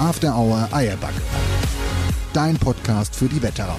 [0.00, 1.20] After Hour Eierbacke.
[2.32, 3.78] Dein Podcast für die Wetterau.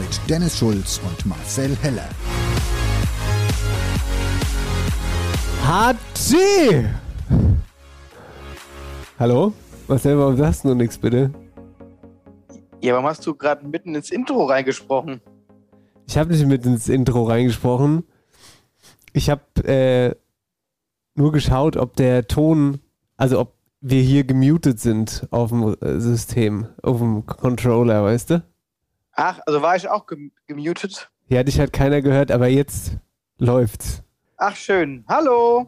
[0.00, 2.08] Mit Dennis Schulz und Marcel Heller.
[5.64, 6.88] Hatschi!
[9.20, 9.52] Hallo?
[9.86, 11.30] Marcel, warum sagst du noch nichts, bitte?
[12.80, 15.20] Ja, warum hast du gerade mitten ins Intro reingesprochen?
[16.08, 18.02] Ich habe nicht mit ins Intro reingesprochen.
[19.12, 20.16] Ich habe äh,
[21.14, 22.80] nur geschaut, ob der Ton,
[23.16, 28.42] also ob wir hier gemutet sind auf dem äh, System, auf dem Controller, weißt du?
[29.12, 31.10] Ach, also war ich auch gem gemutet?
[31.28, 32.96] Ja, dich hat keiner gehört, aber jetzt
[33.38, 34.02] läuft's.
[34.36, 35.04] Ach, schön.
[35.08, 35.66] Hallo.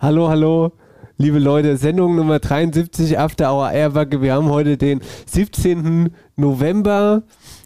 [0.00, 0.72] Hallo, hallo.
[1.16, 4.20] Liebe Leute, Sendung Nummer 73 After Hour Airbag.
[4.20, 6.14] Wir haben heute den 17.
[6.36, 7.22] November.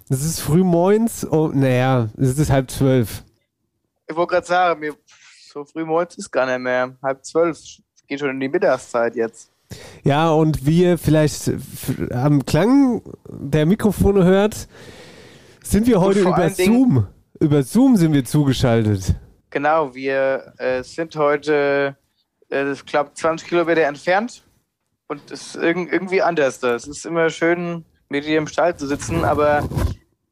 [0.08, 1.26] Es ist früh moins.
[1.30, 3.24] Oh, naja, es ist halb zwölf.
[4.06, 4.94] Ich wollte gerade sagen, mir,
[5.52, 6.96] so früh moins ist gar nicht mehr.
[7.02, 7.58] Halb zwölf.
[8.06, 9.50] Geht schon in die Mittagszeit jetzt.
[10.04, 11.50] Ja, und wie ihr vielleicht
[12.12, 14.68] am Klang der Mikrofone hört,
[15.62, 17.08] sind wir heute über Zoom.
[17.40, 19.16] Über Zoom sind wir zugeschaltet.
[19.50, 21.96] Genau, wir äh, sind heute,
[22.50, 24.42] äh, ich glaube, 20 Kilometer entfernt
[25.08, 26.62] und es ist irg irgendwie anders.
[26.62, 29.68] Es ist immer schön, mit dir im Stall zu sitzen, aber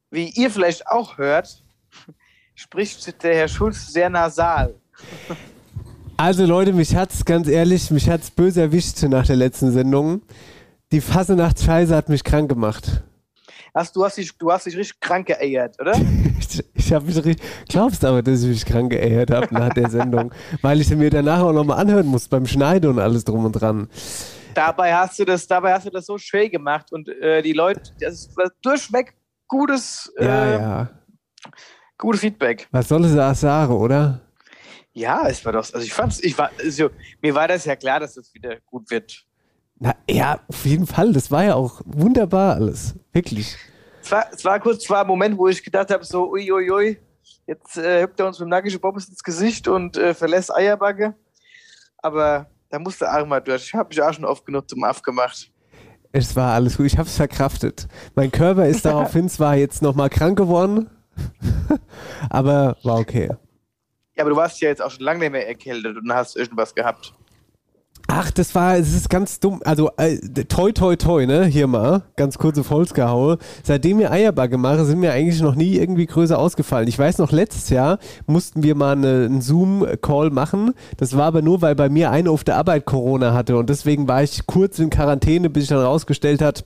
[0.09, 1.63] wie ihr vielleicht auch hört,
[2.55, 4.75] spricht der Herr Schulz sehr nasal.
[6.17, 10.21] Also Leute, mich hat's ganz ehrlich, mich hat's böse erwischt nach der letzten Sendung.
[10.93, 13.03] Die Fassenachtsscheiße hat mich krank gemacht.
[13.73, 15.93] Hast, du, hast dich, du hast dich richtig krank geeiert, oder?
[16.39, 17.41] ich ich habe mich richtig.
[17.67, 20.31] Glaubst aber, dass ich mich krank geeiert habe nach der Sendung?
[20.61, 23.51] Weil ich sie mir danach auch nochmal anhören muss beim Schneiden und alles drum und
[23.51, 23.89] dran.
[24.53, 27.81] Dabei hast du das, dabei hast du das so schön gemacht und äh, die Leute,
[27.99, 29.15] das ist durchweg
[29.49, 30.89] gutes, äh, ja, ja.
[31.97, 32.69] gutes Feedback.
[32.71, 34.21] Was soll es auch sagen, oder?
[34.95, 36.89] Ja, es war doch, also ich fand's, ich war, also,
[37.21, 39.25] mir war das ja klar, dass das wieder gut wird.
[39.77, 41.11] Na ja, auf jeden Fall.
[41.11, 42.95] Das war ja auch wunderbar alles.
[43.11, 43.57] Wirklich.
[44.01, 46.71] Es war, es war kurz zwar ein Moment, wo ich gedacht habe, so, uiuiui, ui,
[46.71, 46.97] ui,
[47.45, 51.13] jetzt äh, hüpft er uns mit dem nackischen Bobbes ins Gesicht und äh, verlässt Eierbacke.
[51.97, 53.65] Aber da musste auch mal durch.
[53.65, 55.51] Ich habe mich auch schon oft genug zum Aff gemacht.
[56.13, 56.85] Es war alles gut.
[56.85, 57.89] Ich habe es verkraftet.
[58.15, 60.89] Mein Körper ist daraufhin zwar jetzt nochmal krank geworden,
[62.29, 63.35] aber war okay.
[64.15, 66.73] Ja, aber du warst ja jetzt auch schon lange nicht mehr erkältet und hast irgendwas
[66.73, 67.13] gehabt.
[68.07, 69.61] Ach, das war, es ist ganz dumm.
[69.65, 71.45] Also, äh, toi, toi, toi, ne?
[71.45, 73.39] Hier mal, ganz kurze Volksgehaue.
[73.63, 76.87] Seitdem wir Eierbacke machen, sind wir eigentlich noch nie irgendwie größer ausgefallen.
[76.87, 80.75] Ich weiß noch, letztes Jahr mussten wir mal eine, einen Zoom-Call machen.
[80.97, 84.07] Das war aber nur, weil bei mir eine auf der Arbeit Corona hatte und deswegen
[84.07, 86.63] war ich kurz in Quarantäne, bis sich dann rausgestellt hat,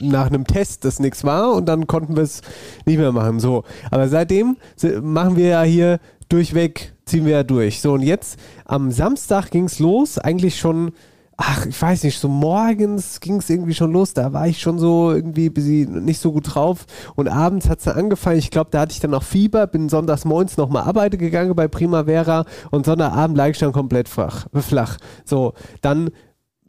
[0.00, 2.42] nach einem Test, dass nichts war und dann konnten wir es
[2.86, 3.40] nicht mehr machen.
[3.40, 4.56] So, aber seitdem
[5.02, 5.98] machen wir ja hier
[6.30, 7.80] durchweg ziehen wir ja durch.
[7.80, 10.92] So, und jetzt am Samstag ging es los, eigentlich schon,
[11.36, 14.14] ach, ich weiß nicht, so morgens ging es irgendwie schon los.
[14.14, 15.50] Da war ich schon so irgendwie
[15.86, 16.86] nicht so gut drauf.
[17.16, 18.38] Und abends hat es dann angefangen.
[18.38, 21.68] Ich glaube, da hatte ich dann noch Fieber, bin sonntags morgens nochmal arbeiten gegangen bei
[21.68, 24.46] Primavera und Sonntagabend lag ich dann komplett flach.
[24.54, 24.98] flach.
[25.24, 26.10] So, dann,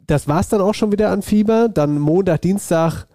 [0.06, 1.68] das war es dann auch schon wieder an Fieber.
[1.68, 3.06] Dann Montag, Dienstag,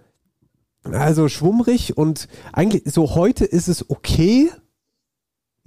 [0.83, 4.49] also schwummrig und eigentlich so heute ist es okay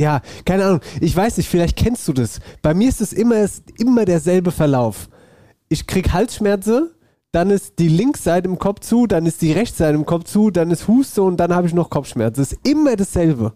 [0.00, 0.80] ja, keine Ahnung.
[1.02, 2.40] Ich weiß nicht, vielleicht kennst du das.
[2.62, 5.10] Bei mir ist es immer, immer derselbe Verlauf.
[5.68, 6.90] Ich krieg Halsschmerzen,
[7.32, 10.70] dann ist die Linksseite im Kopf zu, dann ist die Rechtsseite im Kopf zu, dann
[10.70, 12.40] ist Huste und dann habe ich noch Kopfschmerzen.
[12.40, 13.52] Es ist immer dasselbe.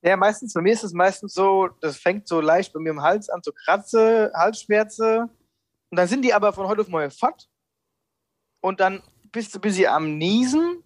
[0.00, 3.02] Ja, meistens, bei mir ist es meistens so, das fängt so leicht bei mir im
[3.02, 5.28] Hals an zu kratzen, Halsschmerzen.
[5.90, 7.50] Und dann sind die aber von heute auf morgen fort.
[8.62, 10.82] Und dann bist du bisschen am Niesen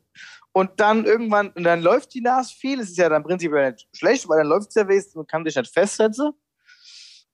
[0.57, 3.87] und dann irgendwann, und dann läuft die Nase viel, es ist ja dann prinzipiell nicht
[3.93, 6.33] schlecht, weil dann läuft es ja wenigstens und kann dich nicht festsetzen.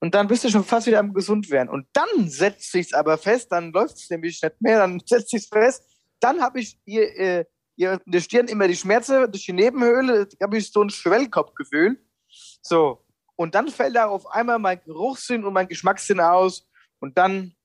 [0.01, 1.69] Und dann bist du schon fast wieder am gesund werden.
[1.69, 5.47] Und dann setzt sich's aber fest, dann läuft es nämlich nicht mehr, dann setzt sich's
[5.47, 5.85] fest.
[6.19, 7.45] Dann habe ich hier äh,
[7.77, 12.05] hier in der Stirn immer die Schmerzen durch die Nebenhöhle, habe ich so ein Schwellkopfgefühl.
[12.61, 13.05] So.
[13.37, 16.67] Und dann fällt da auf einmal mein Geruchssinn und mein Geschmackssinn aus.
[16.99, 17.55] Und dann,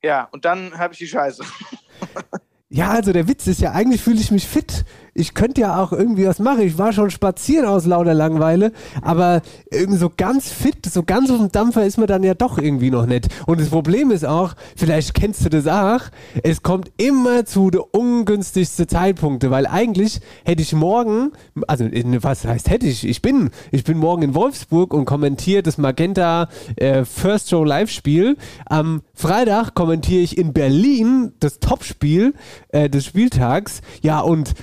[0.00, 1.42] ja, und dann habe ich die Scheiße.
[2.74, 4.84] Ja, also der Witz ist ja, eigentlich fühle ich mich fit.
[5.14, 6.62] Ich könnte ja auch irgendwie was machen.
[6.62, 11.38] Ich war schon spazieren aus lauter Langeweile, aber irgendwie so ganz fit, so ganz auf
[11.38, 13.28] dem Dampfer ist man dann ja doch irgendwie noch nicht.
[13.46, 16.00] Und das Problem ist auch, vielleicht kennst du das auch,
[16.42, 21.32] es kommt immer zu den ungünstigsten Zeitpunkten, weil eigentlich hätte ich morgen,
[21.68, 25.78] also was heißt hätte ich, ich bin, ich bin morgen in Wolfsburg und kommentiere das
[25.78, 28.36] Magenta äh, First Show Live-Spiel.
[28.66, 32.34] Am Freitag kommentiere ich in Berlin das Topspiel
[32.68, 33.80] äh, des Spieltags.
[34.02, 34.54] Ja, und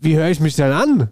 [0.00, 1.10] wie höre ich mich dann an?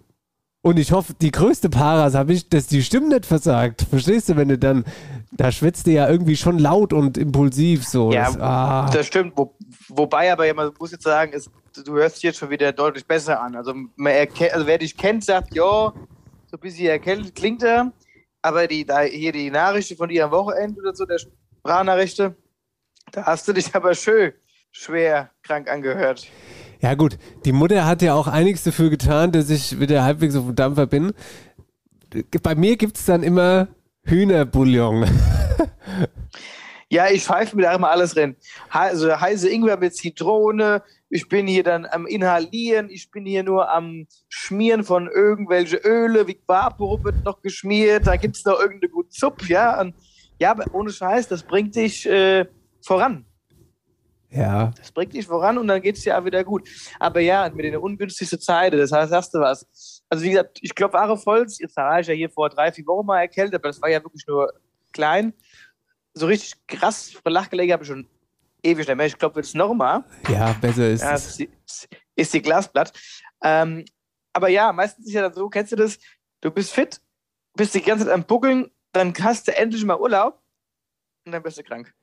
[0.61, 3.85] Und ich hoffe, die größte Paras habe ich, dass die Stimme nicht versagt.
[3.89, 4.83] Verstehst du, wenn du dann,
[5.31, 8.11] da schwitzt du ja irgendwie schon laut und impulsiv so.
[8.11, 8.89] Ja, das, ah.
[8.91, 9.33] das stimmt.
[9.37, 9.55] Wo,
[9.87, 11.49] wobei aber, ja, man muss jetzt sagen, ist,
[11.85, 13.55] du hörst dich jetzt schon wieder deutlich besser an.
[13.55, 15.93] Also, man erkennt, also wer dich kennt, sagt, ja,
[16.47, 17.93] so ein bisschen erkältet klingt er.
[18.41, 22.35] Aber die, da, hier die Nachrichten von dir am Wochenende oder so, der Sprachnachrichten,
[23.13, 24.33] da hast du dich aber schön
[24.71, 26.27] schwer krank angehört.
[26.81, 30.45] Ja gut, die Mutter hat ja auch einiges dafür getan, dass ich wieder halbwegs auf
[30.45, 31.11] dem Dampfer bin.
[32.41, 33.67] Bei mir gibt es dann immer
[34.03, 35.05] Hühnerbouillon.
[36.91, 38.35] Ja, ich pfeife mir da immer alles rein.
[38.71, 40.81] Also heiße Ingwer mit Zitrone.
[41.11, 42.89] Ich bin hier dann am Inhalieren.
[42.89, 46.27] Ich bin hier nur am Schmieren von irgendwelche Öle.
[46.27, 48.07] Wie Vapor wird noch geschmiert.
[48.07, 49.45] Da gibt es noch irgendeine gute Suppe.
[49.45, 49.93] Ja, Und,
[50.39, 52.47] ja, aber ohne Scheiß, das bringt dich äh,
[52.81, 53.23] voran.
[54.31, 54.71] Ja.
[54.77, 56.69] Das bringt dich voran und dann geht es ja auch wieder gut.
[56.99, 60.03] Aber ja, mit den ungünstigsten Zeiten, das heißt, hast du was.
[60.09, 62.85] Also wie gesagt, ich glaube, wahre Volz, jetzt war ich ja hier vor drei, vier
[62.85, 64.53] Wochen mal erkältet, aber das war ja wirklich nur
[64.93, 65.33] klein.
[66.13, 68.07] So richtig krass Lachgelege habe ich schon
[68.63, 69.05] ewig nicht mehr.
[69.05, 70.03] Ich glaube, jetzt nochmal.
[70.29, 71.27] Ja, besser ist Ja, es.
[71.27, 71.49] ist, die,
[72.15, 72.93] ist die Glasblatt.
[73.43, 73.85] Ähm,
[74.33, 75.97] aber ja, meistens ist ja dann so, kennst du das?
[76.41, 77.01] Du bist fit,
[77.55, 80.41] bist die ganze Zeit am Buckeln, dann hast du endlich mal Urlaub
[81.25, 81.93] und dann bist du krank.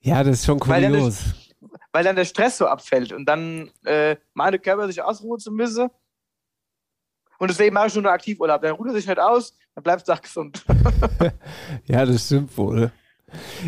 [0.00, 1.22] Ja, das ist schon Weil dann kurios.
[1.92, 5.88] weil dann der Stress so abfällt und dann äh, meine Körper sich ausruhen zu müssen.
[7.38, 8.62] Und deswegen mache ich nur noch Aktivurlaub.
[8.62, 10.64] Dann ruht er sich nicht aus, dann bleibst du auch gesund.
[11.86, 12.90] Ja, das stimmt wohl.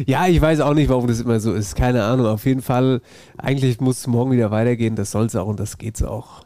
[0.06, 1.76] Ja, ich weiß auch nicht, warum das immer so ist.
[1.76, 2.26] Keine Ahnung.
[2.26, 3.02] Auf jeden Fall,
[3.36, 4.96] eigentlich muss es morgen wieder weitergehen.
[4.96, 6.44] Das soll es auch und das geht's auch.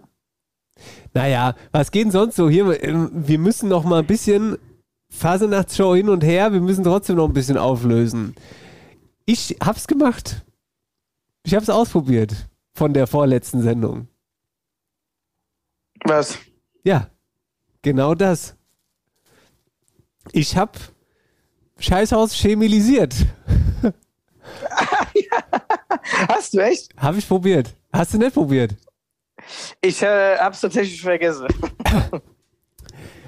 [1.13, 2.51] Naja, was geht denn sonst so?
[2.51, 4.59] Hier, ähm, wir müssen noch mal ein bisschen
[5.11, 6.53] Fasernachtshow hin und her.
[6.53, 8.35] Wir müssen trotzdem noch ein bisschen auflösen.
[9.27, 10.45] Ich hab's gemacht.
[11.45, 14.09] Ich hab's ausprobiert von der vorletzten Sendung.
[16.05, 16.39] Was?
[16.83, 17.09] Ja,
[17.83, 18.55] genau das.
[20.33, 20.79] Ich hab
[21.79, 23.15] Scheißhaus chemilisiert.
[26.29, 26.95] Hast du echt?
[26.97, 27.75] Hab ich probiert.
[27.93, 28.77] Hast du nicht probiert?
[29.81, 31.47] Ich äh, hab's tatsächlich vergessen.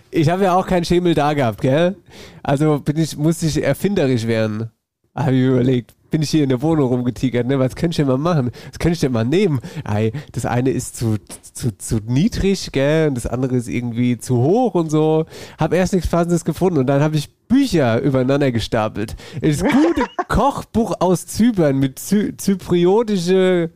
[0.09, 1.95] Ich habe ja auch keinen Schemel da gehabt, gell?
[2.43, 4.71] Also bin ich, musste ich erfinderisch werden.
[5.17, 5.95] Habe ich mir überlegt.
[6.11, 7.59] Bin ich hier in der Wohnung rumgetigert, ne?
[7.59, 8.53] Was könnte ich denn mal machen?
[8.71, 9.61] Was könnte ich denn mal nehmen?
[9.85, 11.17] Ei, das eine ist zu,
[11.53, 13.09] zu, zu niedrig, gell?
[13.09, 15.27] Und das andere ist irgendwie zu hoch und so.
[15.59, 19.17] Hab erst nichts Passendes gefunden und dann habe ich Bücher übereinander gestapelt.
[19.41, 23.71] Das gute Kochbuch aus Zypern mit Zy zypriotische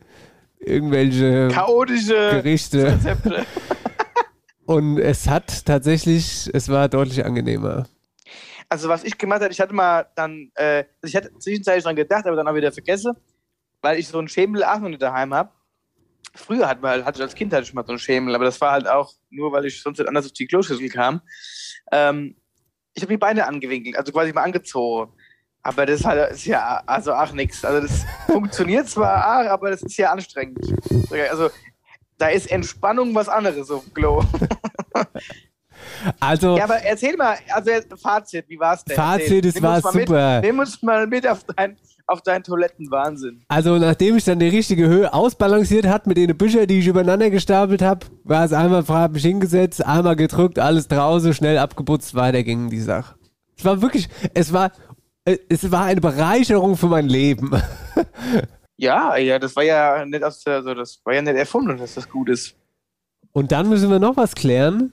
[0.59, 2.97] irgendwelche Chaotische Gerichte.
[4.65, 7.87] Und es hat tatsächlich, es war deutlich angenehmer.
[8.71, 11.97] Also was ich gemacht habe, ich hatte mal dann, äh, also ich hatte zwischenzeitlich dran
[11.97, 13.11] gedacht, aber dann auch wieder vergessen,
[13.81, 15.51] weil ich so einen Schemel nicht daheim habe.
[16.35, 18.61] Früher hat man, hatte ich als Kind hatte ich mal so einen Schemel, aber das
[18.61, 21.19] war halt auch nur, weil ich sonst nicht anders auf die Kloschüssel kam.
[21.91, 22.37] Ähm,
[22.93, 25.11] ich habe die Beine angewinkelt, also quasi mal angezogen.
[25.63, 27.65] Aber das ist, halt, ist ja also auch nichts.
[27.65, 30.73] Also das funktioniert zwar auch, aber das ist ja anstrengend.
[31.29, 31.49] Also
[32.17, 34.23] da ist Entspannung was anderes auf dem Klo.
[36.19, 37.71] Also, Ja, aber erzähl mal, also
[38.01, 38.95] Fazit, wie war's denn?
[38.95, 40.35] Fazit, es war super.
[40.35, 43.43] Mit, nimm uns mal mit auf, dein, auf deinen Toilettenwahnsinn.
[43.47, 47.29] also nachdem ich dann die richtige Höhe ausbalanciert hat mit den Büchern, die ich übereinander
[47.29, 52.15] gestapelt habe, war es einmal frei, hab mich hingesetzt, einmal gedrückt, alles draußen, schnell abgeputzt,
[52.15, 53.15] weiter ging die Sache.
[53.57, 54.71] Es war wirklich, es war,
[55.25, 57.51] äh, es war eine Bereicherung für mein Leben.
[58.81, 62.09] Ja, ja, das war ja nicht aus also das war ja nicht erfunden, dass das
[62.09, 62.55] gut ist.
[63.31, 64.91] Und dann müssen wir noch was klären.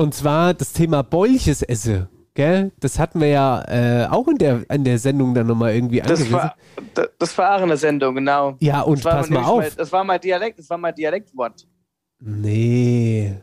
[0.00, 2.08] Und zwar das Thema Bäulches esse.
[2.32, 2.72] Gell?
[2.80, 6.20] Das hatten wir ja äh, auch in der, in der Sendung dann nochmal irgendwie Das
[6.20, 6.32] angerissen.
[6.32, 6.54] war,
[6.94, 8.56] das, das war auch in der Sendung, genau.
[8.60, 9.58] ja, und Das war pass mal auf.
[9.58, 11.66] Mein, das war mein Dialekt, das war mein Dialektwort.
[12.20, 13.34] Nee.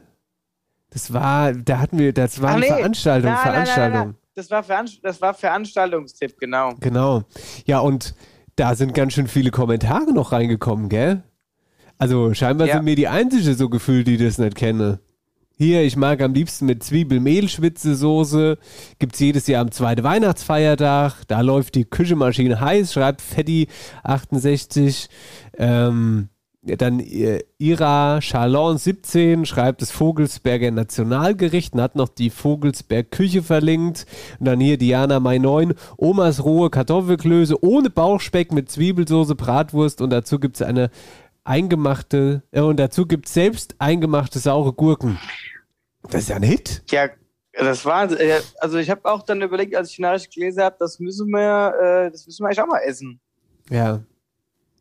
[0.90, 2.74] Das war, da hatten wir, das war Ach, eine nee.
[2.74, 4.00] Veranstaltung, nein, Veranstaltung.
[4.00, 4.16] nein, nein.
[4.34, 6.74] Das war, Veranst das war Veranstaltungstipp, genau.
[6.80, 7.24] Genau.
[7.66, 8.16] Ja, und
[8.56, 11.24] da sind ganz schön viele Kommentare noch reingekommen, gell?
[12.00, 12.76] Also scheinbar Ja.
[12.76, 15.02] sind mir die einzige so gefühlt, die das nicht kenne.
[15.60, 18.60] Hier, ich mag am liebsten mit Zwiebel-Mehlschwitze-Soße.
[19.18, 21.24] Jedes Jahr am zweiten Weihnachtsfeiertag.
[21.28, 25.10] Da läuft die Küchenmaschine heiß, schreibt Fetti68.
[25.58, 26.30] Ähm,
[26.62, 33.42] dann äh, Ira Charlon 17 schreibt das Vogelsberger Nationalgericht und hat noch die Vogelsberg Küche
[33.42, 34.06] verlinkt.
[34.40, 40.12] Und dann hier Diana Mai 9, Omas rohe Kartoffelklöße ohne Bauchspeck mit Zwiebelsoße, Bratwurst und
[40.12, 40.92] dazu gibt's eine
[41.48, 45.20] eingemachte, äh, und dazu gibt's selbst eingemachte saure Gurken.
[46.04, 46.84] Das ist ja ein Hit.
[46.90, 47.10] Ja,
[47.54, 50.76] das war, äh, also ich habe auch dann überlegt, als ich die Nachricht gelesen habe,
[50.80, 51.74] das müssen wir,
[52.08, 53.20] äh, das müssen wir eigentlich auch mal essen.
[53.70, 54.02] Ja.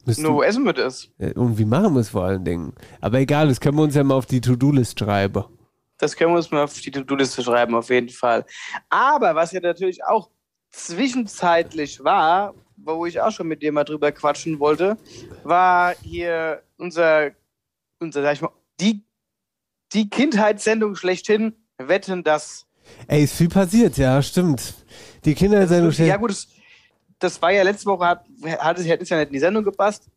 [0.04, 1.10] Müsst Nur wo essen wir das?
[1.34, 2.72] und wie machen wir es vor allen Dingen?
[3.00, 5.44] Aber egal, das können wir uns ja mal auf die To-Do-List schreiben.
[5.98, 8.44] Das können wir uns mal auf die To-Do-Liste schreiben, auf jeden Fall.
[8.88, 10.30] Aber was ja natürlich auch
[10.70, 14.96] zwischenzeitlich war, wo ich auch schon mit dir mal drüber quatschen wollte,
[15.44, 17.30] war hier unser,
[17.98, 19.04] unser sag ich mal, die,
[19.92, 22.66] die Kindheitssendung schlechthin, Wetten, das.
[23.08, 24.74] Ey, ist viel passiert, ja, stimmt.
[25.24, 26.06] Die Kindersendung steht.
[26.06, 26.48] Ja, gut, das,
[27.18, 28.24] das war ja letzte Woche, hat,
[28.58, 30.08] hat hätte es ja nicht in die Sendung gepasst.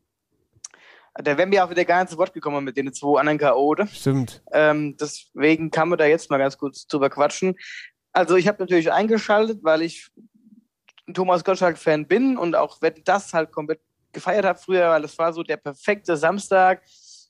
[1.16, 3.75] Da wären wir auch wieder gar nicht zu Wort gekommen mit den zwei anderen K.O.
[3.92, 4.42] Stimmt.
[4.51, 7.56] Ähm, deswegen kann man da jetzt mal ganz kurz drüber quatschen.
[8.13, 10.12] Also ich habe natürlich eingeschaltet, weil ich
[11.10, 13.82] ein Thomas Gottschalk-Fan bin und auch wenn das halt komplett
[14.13, 16.82] gefeiert habe früher, weil das war so der perfekte Samstag.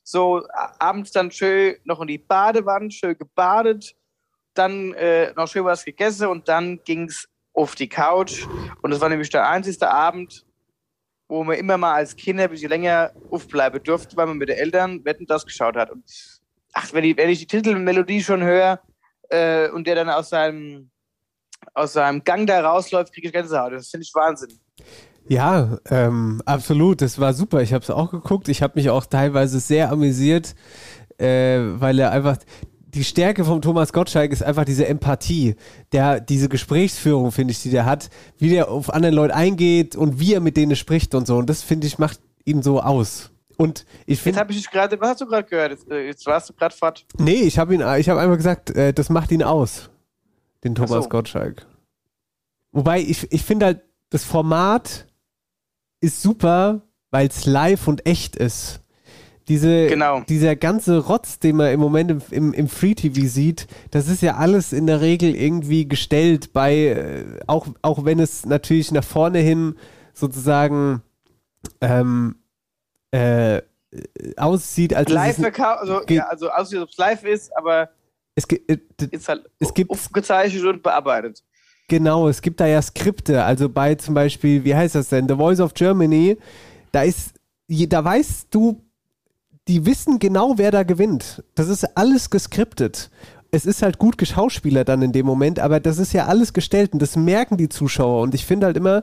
[0.02, 0.42] So
[0.78, 3.94] abends dann schön noch in die Badewanne, schön gebadet,
[4.54, 8.46] dann äh, noch schön was gegessen und dann ging's auf die Couch.
[8.82, 10.44] Und das war nämlich der einzige Abend,
[11.28, 14.58] wo man immer mal als Kinder ein bisschen länger aufbleiben durfte, weil man mit den
[14.58, 15.90] Eltern Wetten das geschaut hat.
[15.90, 16.04] Und
[16.72, 18.80] ach, wenn ich, wenn ich die Titelmelodie schon höre
[19.28, 20.90] äh, und der dann aus seinem,
[21.74, 23.72] aus seinem Gang da rausläuft, kriege ich Gänsehaut.
[23.72, 24.58] Das finde ich Wahnsinn.
[25.28, 27.02] Ja, ähm, absolut.
[27.02, 27.62] Das war super.
[27.62, 28.48] Ich habe es auch geguckt.
[28.48, 30.54] Ich habe mich auch teilweise sehr amüsiert,
[31.18, 32.38] äh, weil er einfach
[32.94, 35.54] die Stärke von Thomas Gottschalk ist einfach diese Empathie,
[35.92, 40.18] der diese Gesprächsführung finde ich, die der hat, wie der auf andere Leute eingeht und
[40.18, 41.36] wie er mit denen spricht und so.
[41.36, 43.30] Und das finde ich macht ihn so aus.
[43.56, 45.72] Und ich Jetzt finde, habe ich dich gerade, was hast du gerade gehört?
[45.72, 47.04] Jetzt, äh, jetzt warst du gerade fort.
[47.18, 49.90] nee, ich habe ihn, ich habe einfach gesagt, äh, das macht ihn aus,
[50.64, 51.08] den Thomas so.
[51.08, 51.66] Gottschalk.
[52.72, 55.06] Wobei ich, ich finde halt, das Format
[56.00, 58.80] ist super, weil es live und echt ist.
[59.48, 60.20] Diese, Genau.
[60.28, 64.22] Dieser ganze Rotz, den man im Moment im, im, im Free TV sieht, das ist
[64.22, 69.02] ja alles in der Regel irgendwie gestellt bei, äh, auch, auch wenn es natürlich nach
[69.02, 69.74] vorne hin
[70.14, 71.02] sozusagen
[71.80, 72.36] ähm,
[73.10, 73.62] äh,
[74.36, 77.90] aussieht, als Live es, also, ja, also aussieht, als ob es live ist, aber
[78.34, 78.78] es, äh,
[79.10, 81.42] ist halt Es gibt- aufgezeichnet und bearbeitet.
[81.88, 83.44] Genau, es gibt da ja Skripte.
[83.44, 85.28] Also bei zum Beispiel, wie heißt das denn?
[85.28, 86.38] The Voice of Germany,
[86.92, 87.34] da ist,
[87.68, 88.80] da weißt du,
[89.66, 91.42] die wissen genau, wer da gewinnt.
[91.54, 93.10] Das ist alles geskriptet.
[93.50, 96.92] Es ist halt gut geschauspielert dann in dem Moment, aber das ist ja alles gestellt
[96.92, 98.22] und das merken die Zuschauer.
[98.22, 99.02] Und ich finde halt immer,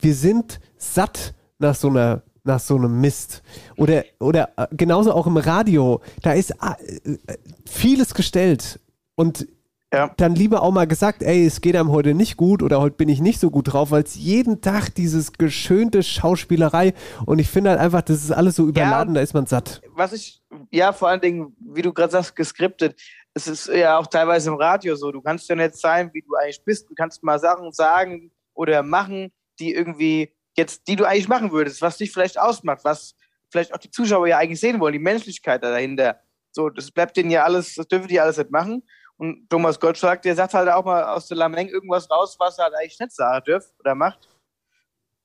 [0.00, 3.42] wir sind satt nach so einer nach so einem Mist.
[3.76, 8.80] Oder, oder äh, genauso auch im Radio, da ist äh, äh, vieles gestellt.
[9.14, 9.46] Und
[9.92, 10.10] Ja.
[10.16, 13.08] dann lieber auch mal gesagt, ey, es geht einem heute nicht gut oder heute bin
[13.10, 16.94] ich nicht so gut drauf, weil es jeden Tag dieses geschönte Schauspielerei
[17.26, 19.82] und ich finde halt einfach, das ist alles so überladen, da ist man satt.
[19.94, 22.98] was ich, ja, vor allen Dingen, wie du gerade sagst, geskriptet.
[23.34, 25.10] Es ist ja auch teilweise im Radio so.
[25.12, 26.88] Du kannst ja nicht sein, wie du eigentlich bist.
[26.90, 31.82] Du kannst mal Sachen sagen oder machen, die irgendwie jetzt, die du eigentlich machen würdest,
[31.82, 33.14] was dich vielleicht ausmacht, was
[33.50, 36.20] vielleicht auch die Zuschauer ja eigentlich sehen wollen, die Menschlichkeit da dahinter.
[36.52, 38.82] So, das bleibt denen ja alles, das dürfen die alles nicht machen.
[39.16, 42.64] Und Thomas Gottschalk, der sagt halt auch mal aus der Lameng irgendwas raus, was er
[42.64, 44.28] halt eigentlich nicht sagen dürft oder macht.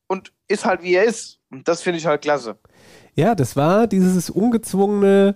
[0.08, 1.40] Und ist halt wie er ist.
[1.50, 2.58] Und das finde ich halt klasse.
[3.16, 5.36] Ja, das war dieses ungezwungene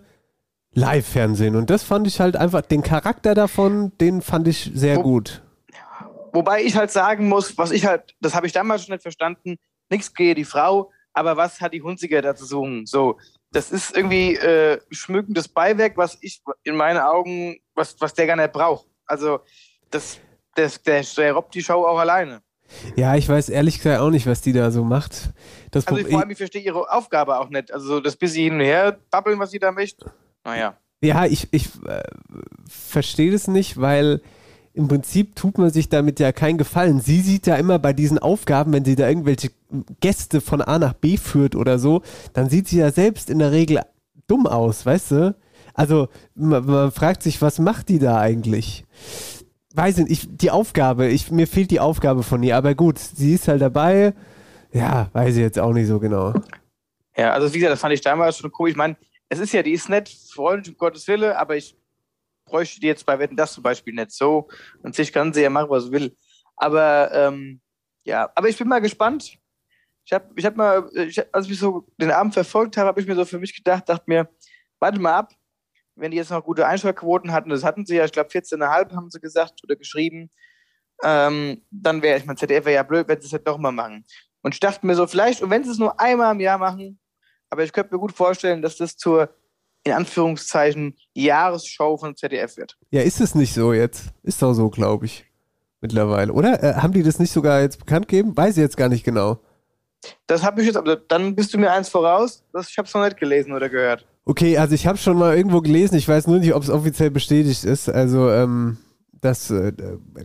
[0.74, 5.04] Live-Fernsehen und das fand ich halt einfach, den Charakter davon, den fand ich sehr Wo-
[5.04, 5.42] gut.
[6.32, 9.58] Wobei ich halt sagen muss, was ich halt, das habe ich damals schon nicht verstanden,
[9.92, 12.86] nichts gegen die Frau, aber was hat die Hunziger da zu suchen?
[12.86, 13.18] So,
[13.52, 18.36] das ist irgendwie äh, schmückendes Beiwerk, was ich in meinen Augen, was, was der gar
[18.36, 18.88] nicht braucht.
[19.06, 19.42] Also,
[19.90, 20.20] das,
[20.56, 22.42] das, der, der robbt die Show auch alleine.
[22.96, 25.32] Ja, ich weiß ehrlich gesagt auch nicht, was die da so macht.
[25.72, 27.74] Das Also, vor allem, ich verstehe ihre Aufgabe auch nicht.
[27.74, 30.14] Also, so das bisschen hin und her babbeln, was sie da möchte.
[30.46, 30.78] Naja.
[31.02, 32.04] Ja, ich, ich äh,
[32.70, 34.22] verstehe das nicht, weil
[34.74, 37.02] im Prinzip tut man sich damit ja keinen Gefallen.
[37.02, 39.50] Sie sieht ja immer bei diesen Aufgaben, wenn sie da irgendwelche
[40.00, 42.02] Gäste von A nach B führt oder so,
[42.34, 43.82] dann sieht sie ja selbst in der Regel
[44.28, 45.36] dumm aus, weißt du?
[45.74, 48.86] Also man, man fragt sich, was macht die da eigentlich?
[49.74, 53.34] Weiß nicht, ich, die Aufgabe, ich, mir fehlt die Aufgabe von ihr, aber gut, sie
[53.34, 54.14] ist halt dabei.
[54.74, 56.34] Ja, weiß ich jetzt auch nicht so genau.
[57.18, 58.70] Ja, also wie gesagt, das fand ich damals schon cool.
[58.70, 58.96] Ich meine,
[59.28, 61.76] es ist ja, die ist nett, freundlich, um Gottes Wille, aber ich
[62.52, 64.50] bräuchte die jetzt bei Wetten das zum Beispiel nicht so.
[64.84, 66.16] Und sich kann sie ja machen, was sie will.
[66.58, 67.62] Aber ähm,
[68.04, 69.38] ja, aber ich bin mal gespannt.
[70.06, 73.08] Ich habe ich hab mal, ich, als ich so den Abend verfolgt habe, habe ich
[73.08, 74.30] mir so für mich gedacht, dachte mir,
[74.80, 75.34] warte mal ab,
[75.96, 79.10] wenn die jetzt noch gute Einschaltquoten hatten, das hatten sie ja, ich glaube 14,5 haben
[79.10, 80.32] sie gesagt oder geschrieben,
[81.04, 83.72] ähm, dann wäre, ich mein ZDF wäre ja blöd, wenn sie es halt doch mal
[83.72, 84.06] machen.
[84.42, 87.00] Und ich dachte mir so, vielleicht, und wenn sie es nur einmal im Jahr machen,
[87.50, 89.30] aber ich könnte mir gut vorstellen, dass das zur,
[89.84, 92.78] in Anführungszeichen, Jahresshow von ZDF wird.
[92.92, 94.06] Ja, ist es nicht so jetzt?
[94.24, 95.26] Ist doch so, glaube ich.
[95.82, 96.62] Mittlerweile, oder?
[96.64, 98.38] Äh, haben die das nicht sogar jetzt bekannt gegeben?
[98.38, 99.40] Weiß ich jetzt gar nicht genau.
[100.28, 102.44] Das habe ich jetzt, aber dann bist du mir eins voraus.
[102.54, 104.06] Das, ich habe es noch nicht gelesen oder gehört.
[104.26, 107.10] Okay, also ich habe schon mal irgendwo gelesen, ich weiß nur nicht, ob es offiziell
[107.10, 107.90] bestätigt ist.
[107.90, 108.78] Also, ähm,
[109.20, 109.74] das äh,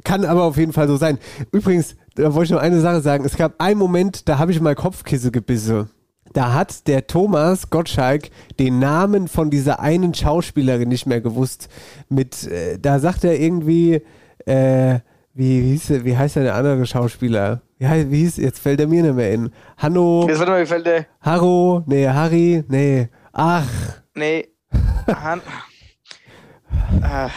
[0.05, 1.19] kann aber auf jeden Fall so sein.
[1.53, 3.25] Übrigens, da wollte ich noch eine Sache sagen.
[3.25, 5.91] Es gab einen Moment, da habe ich mal Kopfkisse gebissen.
[6.37, 8.29] Da hat der Thomas Gottschalk
[8.59, 11.71] den Namen von dieser einen Schauspielerin nicht mehr gewusst.
[12.11, 14.03] Mit, äh, da sagt er irgendwie,
[14.45, 14.99] äh,
[15.33, 17.63] wie, wie, hieß, wie heißt der andere Schauspieler?
[17.79, 19.51] Wie, heißt, wie hieß, jetzt fällt er mir nicht mehr in.
[19.79, 20.27] Hanno.
[20.29, 21.07] Jetzt warte mal, wie fällt der?
[21.23, 23.09] Harro, nee, Harry, nee.
[23.33, 23.67] Ach.
[24.15, 24.49] Nee.
[25.09, 25.41] Han
[27.03, 27.29] äh,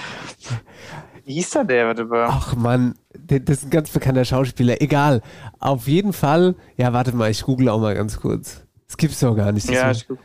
[1.23, 1.87] wie hieß der der?
[1.87, 2.27] Warte mal.
[2.29, 4.81] Ach Mann, das ist ein ganz bekannter Schauspieler.
[4.81, 5.21] Egal.
[5.59, 6.55] Auf jeden Fall.
[6.75, 8.65] Ja, warte mal, ich google auch mal ganz kurz.
[8.89, 9.69] Das gibt's doch gar nicht.
[9.69, 10.17] Ja, guck.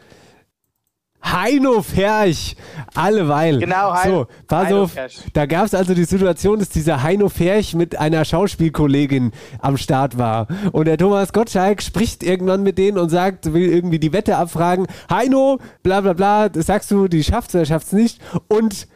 [1.27, 2.55] Heino Ferch,
[2.95, 3.59] alleweil.
[3.59, 5.21] Genau, Hein- So, pass Heino auf, Ferch.
[5.33, 10.19] da gab es also die Situation, dass dieser Heino Ferch mit einer Schauspielkollegin am Start
[10.19, 10.49] war.
[10.73, 14.87] Und der Thomas Gottschalk spricht irgendwann mit denen und sagt, will irgendwie die Wette abfragen.
[15.09, 18.21] Heino, bla bla bla, das sagst du, die schafft's oder schafft's nicht.
[18.49, 18.87] Und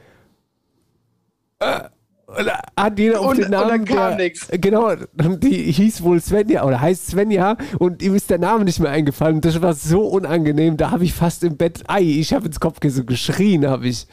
[1.61, 1.81] äh,
[2.29, 4.47] und hat jeder auf Und- den und dann Namen kam nix.
[4.51, 8.91] Genau, die hieß wohl Svenja oder heißt Svenja und ihm ist der Name nicht mehr
[8.91, 9.41] eingefallen.
[9.41, 13.07] Das war so unangenehm, da habe ich fast im Bett, ei, ich habe ins Kopfkissen
[13.07, 14.07] geschrien, habe ich.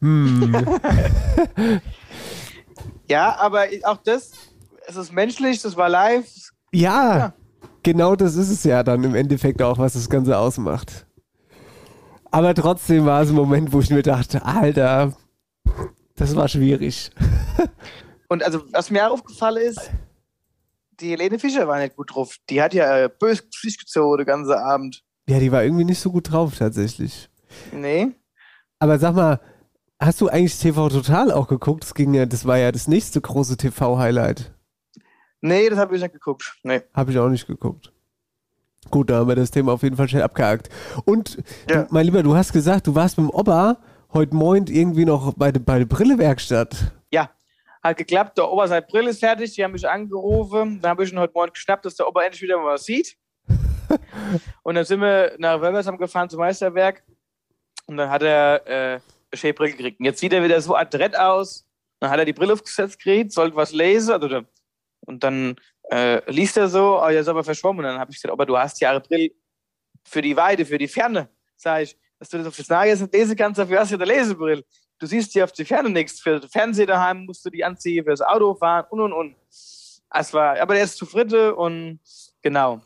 [3.08, 4.30] Ja, aber auch das,
[4.86, 6.26] es ist menschlich, das war live.
[6.72, 7.34] Ja, Ja.
[7.82, 11.06] genau das ist es ja dann im Endeffekt auch, was das Ganze ausmacht.
[12.30, 15.12] Aber trotzdem war es ein Moment, wo ich mir dachte, Alter,
[16.14, 17.10] das war schwierig.
[18.28, 19.90] Und also, was mir aufgefallen ist,
[21.00, 22.36] die Helene Fischer war nicht gut drauf.
[22.48, 25.02] Die hat ja äh, bös Gesicht gezogen den ganzen Abend.
[25.28, 27.28] Ja, die war irgendwie nicht so gut drauf tatsächlich.
[27.72, 28.12] Nee.
[28.78, 29.40] Aber sag mal,
[29.98, 31.84] hast du eigentlich TV Total auch geguckt?
[31.84, 34.52] Das ging ja, das war ja das nächste große TV-Highlight.
[35.40, 36.54] Nee, das habe ich nicht geguckt.
[36.62, 36.82] Nee.
[36.94, 37.92] Habe ich auch nicht geguckt.
[38.90, 40.68] Gut, da haben wir das Thema auf jeden Fall schnell abgehakt.
[41.04, 41.84] Und Ja.
[41.84, 43.78] du, mein Lieber, du hast gesagt, du warst mit dem Opa
[44.12, 46.92] heute Morgen irgendwie noch bei, der- bei der Brillewerkstatt.
[47.82, 48.36] Hat geklappt.
[48.36, 49.54] Der Ober seine Brille ist fertig.
[49.54, 50.80] Die haben mich angerufen.
[50.80, 53.16] Dann habe ich ihn heute Morgen geschnappt, dass der Ober endlich wieder mal was sieht.
[54.62, 57.02] und dann sind wir nach Wölversheim gefahren zum Meisterwerk.
[57.86, 59.00] Und dann hat er äh,
[59.42, 59.98] eine Brille gekriegt.
[59.98, 61.66] Und jetzt sieht er wieder so adrett aus.
[62.00, 64.12] Dann hat er die Brille aufgesetzt gekriegt, sollte was lesen.
[64.12, 64.42] Also,
[65.06, 65.56] und dann
[65.90, 67.84] äh, liest er so, oh, er ist aber verschwommen.
[67.84, 69.30] Und dann habe ich gesagt, aber du hast ja eine Brille
[70.04, 71.28] für die Weide, für die Ferne.
[71.56, 74.12] Sag ich, dass du das auf das nicht lesen kannst, dafür hast du ja eine
[74.12, 74.64] Lesebrille.
[75.00, 76.20] Du siehst hier auf die Ferne nichts.
[76.20, 79.36] Für den Fernseher daheim musst du die anziehen, fürs Auto fahren und und und.
[79.48, 82.00] Es war, aber der ist zu Fritte und
[82.42, 82.82] genau.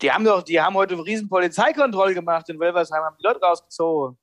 [0.00, 3.40] Die haben doch, die haben heute eine riesen Polizeikontrolle gemacht in Wölversheim, haben die Leute
[3.40, 4.16] rausgezogen.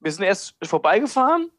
[0.00, 1.50] Wir sind erst vorbeigefahren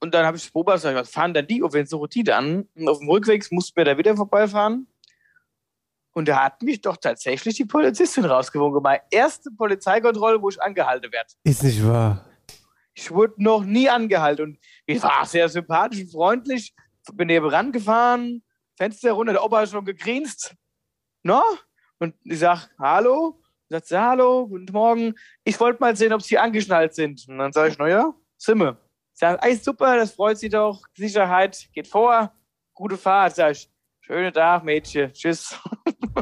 [0.00, 2.66] und dann habe ich beobachtet, was fahren denn die auf, wenn suche die dann?
[2.74, 4.88] Und auf dem Rückweg mussten wir da wieder vorbeifahren.
[6.12, 8.82] Und da hat mich doch tatsächlich die Polizistin rausgewogen.
[8.82, 11.30] Meine erste Polizeikontrolle, wo ich angehalten werde.
[11.44, 12.27] Ist nicht wahr.
[12.98, 16.74] Ich wurde noch nie angehalten und ich war sehr sympathisch und freundlich.
[17.12, 18.42] Bin neben rangefahren,
[18.76, 20.56] Fenster runter, der Opa hat schon gegrinst.
[21.22, 21.40] No?
[22.00, 23.40] Und ich sag, hallo?
[23.68, 25.14] Sagt sie, hallo, guten Morgen.
[25.44, 27.24] Ich wollte mal sehen, ob sie angeschnallt sind.
[27.28, 28.76] Und dann sage ich, naja, sind wir.
[29.12, 30.82] Sag, ey, super, das freut sie doch.
[30.96, 32.32] Sicherheit geht vor.
[32.74, 33.36] Gute Fahrt.
[33.36, 35.12] Sag ich, schönen Tag, Mädchen.
[35.12, 35.56] Tschüss.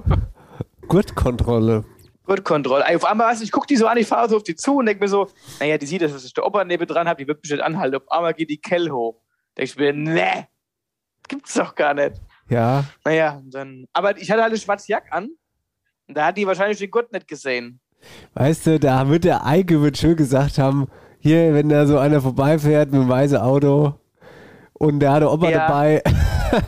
[0.88, 1.86] Gurtkontrolle.
[2.26, 2.84] Gurtkontrolle.
[2.86, 4.54] Ey, Auf einmal, weißt du, ich gucke die so an, ich fahre so auf die
[4.56, 5.28] zu und denke mir so,
[5.60, 7.96] naja, die sieht, dass ich der Opa neben dran habe, die wird nicht anhalten.
[7.96, 9.20] Auf einmal geht die Kell hoch.
[9.56, 10.48] Denke ich mir, ne,
[11.28, 12.20] gibt's doch gar nicht.
[12.48, 12.84] Ja.
[13.04, 15.30] Naja, dann, aber ich hatte halt eine schwarze Jacke an
[16.08, 17.80] und da hat die wahrscheinlich den Gurt nicht gesehen.
[18.34, 20.86] Weißt du, da wird der Eike wird schön gesagt haben,
[21.18, 23.94] hier, wenn da so einer vorbeifährt mit einem weißen Auto
[24.74, 25.66] und der hat der Opa Ja.
[25.66, 26.02] dabei,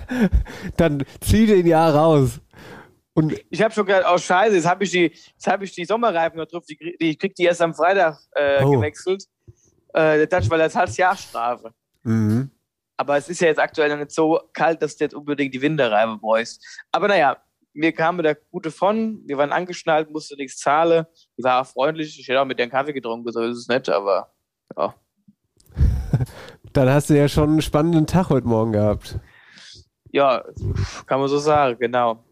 [0.77, 2.41] dann zieht ihn ja raus.
[3.19, 5.85] Und Ich habe schon gedacht, oh scheiße, jetzt habe ich, die- jetzt hab ich die
[5.85, 8.71] Sommerreifen noch drauf, die, die, ich krieg die erst am Freitag äh, Oh.
[8.71, 9.25] gewechselt.
[9.95, 11.73] Äh, das weil das hat Jahr Strafe.
[12.03, 12.51] mhm.
[13.01, 15.63] Aber es ist ja jetzt aktuell noch nicht so kalt, dass du jetzt unbedingt die
[15.63, 16.65] Winterreife bräuchst.
[16.91, 17.37] Aber naja,
[17.73, 21.07] mir kamen da gute von, wir waren angeschnallt, musste nichts zahlen.
[21.39, 23.89] Die war auch freundlich, ich hätte auch mit deren Kaffee getrunken, so ist es nicht,
[23.89, 24.33] aber
[24.77, 24.95] ja.
[26.73, 29.19] Dann hast du ja schon einen spannenden Tag heute Morgen gehabt.
[30.11, 30.45] Ja,
[31.07, 32.25] kann man so sagen, genau.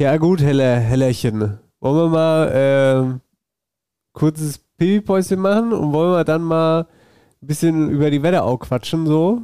[0.00, 1.58] Ja, gut, Heller, Hellerchen.
[1.78, 3.20] Wollen wir mal äh,
[4.14, 6.86] kurzes Pipi-Päuschen machen und wollen wir dann mal
[7.42, 9.42] ein bisschen über die Wetterau quatschen, so?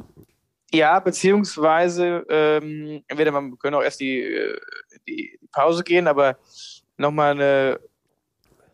[0.73, 4.57] Ja, beziehungsweise, ähm, entweder wir können auch erst die, äh,
[5.07, 6.39] die, die Pause gehen, aber
[6.97, 7.79] nochmal eine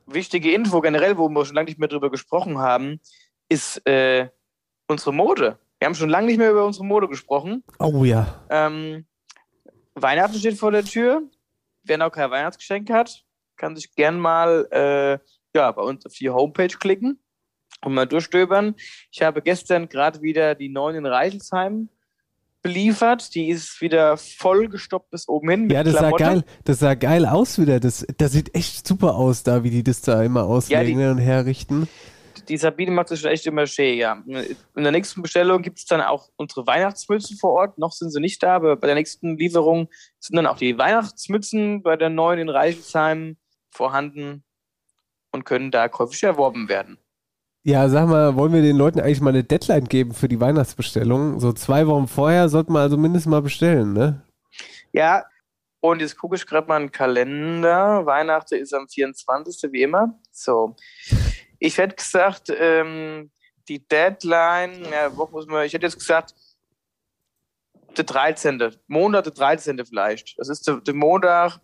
[0.08, 3.02] wichtige Info generell, wo wir schon lange nicht mehr drüber gesprochen haben,
[3.50, 4.30] ist äh,
[4.88, 5.60] unsere Mode.
[5.80, 7.62] Wir haben schon lange nicht mehr über unsere Mode gesprochen.
[7.80, 8.42] Oh ja.
[8.50, 9.06] Ähm,
[9.96, 11.24] Weihnachten steht vor der Tür.
[11.84, 13.24] Wer noch kein Weihnachtsgeschenk hat,
[13.58, 15.20] kann sich gern mal äh,
[15.56, 17.20] ja, bei uns auf die Homepage klicken
[17.84, 18.76] und mal durchstöbern.
[19.12, 21.90] Ich habe gestern gerade wieder die neuen in Reichelsheim
[22.62, 23.36] beliefert.
[23.36, 25.70] Die ist wieder vollgestoppt bis oben hin.
[25.70, 26.44] Ja, das sah geil.
[26.64, 27.80] Das sah geil aus wieder.
[27.80, 31.12] Das, das sieht echt super aus da, wie die das da immer auslegen ja, die,
[31.12, 31.88] und herrichten.
[32.48, 34.22] Die Sabine macht das schon echt immer schön, ja.
[34.26, 37.78] In der nächsten Bestellung gibt es dann auch unsere Weihnachtsmützen vor Ort.
[37.78, 41.84] Noch sind sie nicht da, aber bei der nächsten Lieferung sind dann auch die Weihnachtsmützen
[41.84, 43.38] bei der neuen in Reichelsheim
[43.72, 44.44] vorhanden
[45.32, 46.98] und können da käuflich erworben werden.
[47.64, 51.40] Ja, sag mal, wollen wir den Leuten eigentlich mal eine Deadline geben für die Weihnachtsbestellung?
[51.40, 54.22] So zwei Wochen vorher sollten wir also mindestens mal bestellen, ne?
[54.92, 55.24] Ja,
[55.80, 58.06] und jetzt gucke ich gerade mal einen Kalender.
[58.06, 59.72] Weihnachten ist am 24.
[59.72, 60.20] wie immer.
[60.32, 60.76] So.
[61.64, 63.32] Ich hätte gesagt, ähm,
[63.70, 66.36] die Deadline, ja, wo muss man, ich hätte jetzt gesagt,
[67.96, 68.76] der 13.
[68.88, 69.86] Montag, der 13.
[69.86, 70.38] vielleicht.
[70.38, 71.62] Das ist der, der Montag,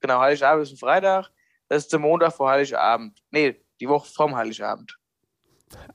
[0.00, 1.30] genau, Heiligabend ist ein Freitag.
[1.68, 3.22] Das ist der Montag vor Heiligabend.
[3.30, 4.98] Nee, die Woche vorm Heiligabend.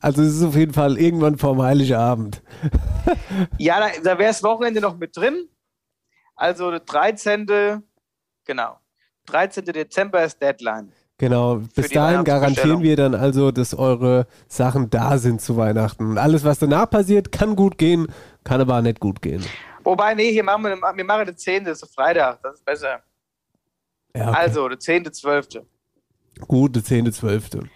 [0.01, 2.43] Also es ist auf jeden Fall irgendwann vorm Heiligabend.
[3.57, 5.49] ja, da, da wäre das Wochenende noch mit drin.
[6.35, 7.81] Also der 13.
[8.45, 8.79] Genau.
[9.25, 9.65] 13.
[9.65, 10.93] Dezember ist Deadline.
[11.19, 16.11] Genau, bis dahin garantieren wir dann also, dass eure Sachen da sind zu Weihnachten.
[16.11, 18.07] Und alles, was danach passiert, kann gut gehen,
[18.43, 19.43] kann aber nicht gut gehen.
[19.83, 21.65] Wobei, nee, hier machen wir, wir machen den 10.
[21.65, 23.01] Das ist Freitag, das ist besser.
[24.15, 24.37] Ja, okay.
[24.37, 25.65] Also, der 10.12.
[26.47, 27.67] Gut, der 10.12.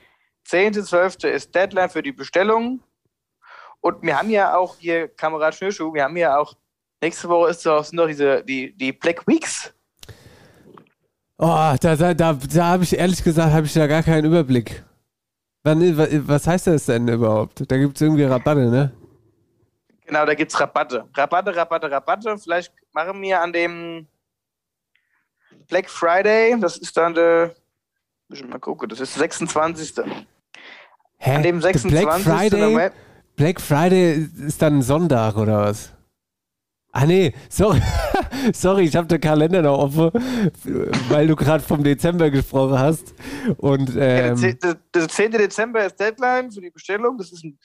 [0.48, 1.28] 10.12.
[1.28, 2.82] ist Deadline für die Bestellung.
[3.80, 6.54] Und wir haben ja auch hier, Kamerad Schnürschuh, wir haben ja auch,
[7.02, 9.74] nächste Woche ist so, sind doch diese, die, die Black Weeks.
[11.44, 14.84] Oh, da, da, da, da habe ich ehrlich gesagt, habe ich da gar keinen Überblick.
[15.64, 17.64] Wann, was heißt das denn überhaupt?
[17.68, 18.92] Da gibt es irgendwie Rabatte, ne?
[20.06, 21.08] Genau, da gibt es Rabatte.
[21.16, 22.38] Rabatte, Rabatte, Rabatte.
[22.38, 24.06] Vielleicht machen wir an dem
[25.68, 27.56] Black Friday, das ist dann der,
[28.32, 29.96] ich mal gucken, das ist der 26.
[31.18, 31.36] Hä?
[31.36, 32.06] An dem 26.
[32.06, 32.92] Black Friday,
[33.36, 35.92] Black Friday ist dann Sonntag oder was?
[36.92, 37.82] Ah nee, sorry,
[38.54, 40.12] sorry, ich habe den Kalender noch offen,
[41.10, 43.14] weil du gerade vom Dezember gesprochen hast.
[43.58, 45.32] Und, ähm, ja, der, der, 10.
[45.32, 47.18] Dezember ist Deadline für die Bestellung.
[47.18, 47.58] Das ist, ein,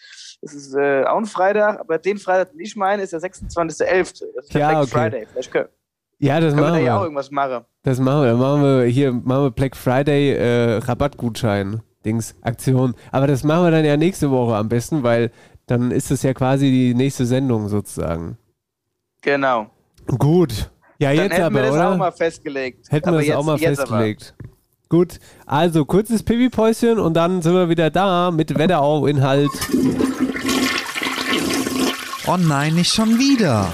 [0.43, 4.25] das ist äh, auch ein Freitag, aber den Freitag, den ich meine, ist der 26.11.
[4.35, 4.91] Das ist der ja, Black okay.
[4.91, 5.27] Friday.
[5.33, 5.69] Vielleicht können,
[6.19, 6.81] ja, das können machen wir.
[6.81, 7.65] Da ja auch irgendwas machen.
[7.83, 8.31] Das machen wir.
[8.31, 11.83] Dann machen wir hier machen wir Black Friday äh, Rabattgutschein.
[12.07, 12.95] Dings, Aktion.
[13.11, 15.33] Aber das machen wir dann ja nächste Woche am besten, weil
[15.67, 18.39] dann ist es ja quasi die nächste Sendung sozusagen.
[19.23, 19.71] Genau.
[20.07, 20.71] Gut.
[20.99, 21.91] Ja, dann jetzt hätten aber, wir das oder?
[21.91, 22.91] auch mal festgelegt.
[22.91, 24.35] Hätten wir Aber das jetzt, auch mal jetzt festgelegt.
[24.89, 29.51] Gut, also kurzes Pipi-Päuschen und dann sind wir wieder da mit Wetterau-Inhalt.
[32.29, 33.69] Oh nein, nicht schon wieder.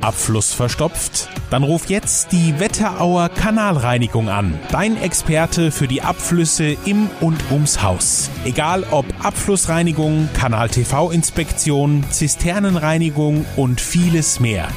[0.00, 1.28] Abfluss verstopft?
[1.50, 4.58] Dann ruf jetzt die Wetterauer Kanalreinigung an.
[4.70, 8.30] Dein Experte für die Abflüsse im und ums Haus.
[8.44, 14.68] Egal ob Abflussreinigung, Kanal-TV-Inspektion, Zisternenreinigung und vieles mehr.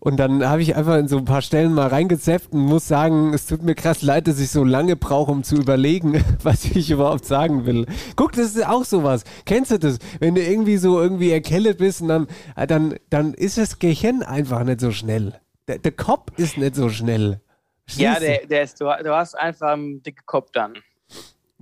[0.03, 3.33] Und dann habe ich einfach in so ein paar Stellen mal reingezappt und muss sagen,
[3.33, 6.91] es tut mir krass leid, dass ich so lange brauche, um zu überlegen, was ich
[6.91, 7.85] überhaupt sagen will.
[8.17, 9.23] Guck, das ist auch sowas.
[9.45, 9.99] Kennst du das?
[10.19, 14.23] Wenn du irgendwie so irgendwie erkältet bist und dann, äh, dann, dann ist das Gehirn
[14.23, 15.39] einfach nicht so schnell.
[15.69, 17.39] Der, der Kopf ist nicht so schnell.
[17.95, 18.25] Ja, Verstehst du?
[18.25, 20.73] der, der ist, du, du hast einfach einen dicken Kopf dann.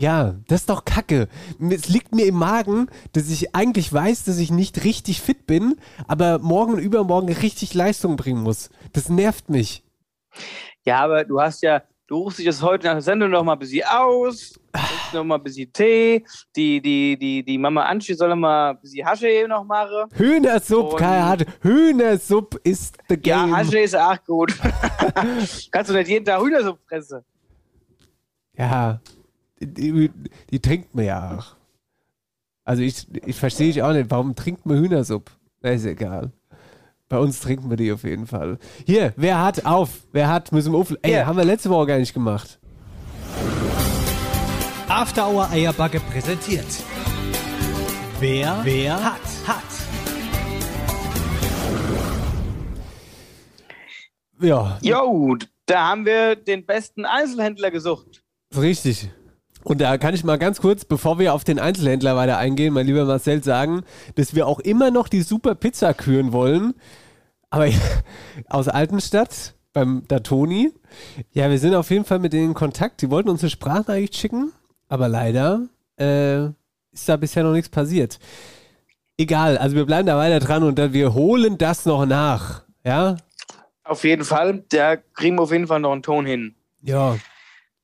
[0.02, 1.28] Ja, das ist doch kacke.
[1.70, 5.76] Es liegt mir im Magen, dass ich eigentlich weiß, dass ich nicht richtig fit bin,
[6.08, 8.72] aber morgen und übermorgen richtig Leistung bringen muss.
[8.94, 9.84] Das nervt mich.
[10.86, 13.54] Ja, aber du hast ja, Du rufst dich das heute nach der Sendung noch mal
[13.54, 14.60] ein bisschen aus,
[15.14, 16.26] noch mal ein bisschen Tee.
[16.58, 20.10] Die, die, die, die Mama Anschi soll noch mal ein bisschen Hasche noch machen.
[20.16, 21.46] Hühnersuppe, Und- Kai hat.
[21.62, 23.56] Hühnersuppe ist the Ja, game.
[23.56, 24.54] Hasche ist auch gut.
[25.72, 27.22] Kannst du nicht jeden Tag Hühnersuppe fressen?
[28.58, 29.00] Ja,
[29.62, 30.12] die,
[30.50, 31.56] die trinkt man ja auch.
[32.64, 35.32] Also ich, ich verstehe ich auch nicht, warum trinkt man Hühnersuppe?
[35.62, 36.32] Na, ist egal.
[37.10, 38.58] Bei uns trinken wir die auf jeden Fall.
[38.86, 39.90] Hier, wer hat auf?
[40.12, 40.92] Wer hat, müssen wir auf.
[41.02, 41.26] Ey, Hier.
[41.26, 42.60] haben wir letzte Woche gar nicht gemacht.
[44.88, 46.66] After Hour Eierbacke präsentiert.
[48.20, 49.64] Wer, wer hat, hat.
[54.40, 58.24] Ja, Jo, da haben wir den besten Einzelhändler gesucht.
[58.56, 59.10] richtig.
[59.64, 62.88] Und da kann ich mal ganz kurz, bevor wir auf den Einzelhändler weiter eingehen, mein
[62.88, 63.84] lieber Marcel, sagen,
[64.16, 66.74] dass wir auch immer noch die super Pizza küren wollen.
[67.50, 67.68] Aber
[68.48, 70.72] aus Altenstadt beim Datoni.
[71.32, 73.02] Ja, wir sind auf jeden Fall mit denen in Kontakt.
[73.02, 74.52] Die wollten uns eine Sprachnachricht schicken,
[74.90, 76.46] aber leider äh,
[76.92, 78.20] ist da bisher noch nichts passiert.
[79.18, 82.64] Egal, also wir bleiben da weiter dran und dann, wir holen das noch nach.
[82.84, 83.18] Ja?
[83.84, 86.56] Auf jeden Fall, da kriegen wir auf jeden Fall noch einen Ton hin.
[86.82, 87.18] Ja.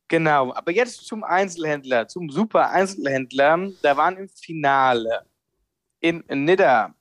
[0.10, 3.72] Genau, aber jetzt zum Einzelhändler, zum super Einzelhändler.
[3.82, 5.26] Da waren im Finale
[6.00, 6.96] in Nidda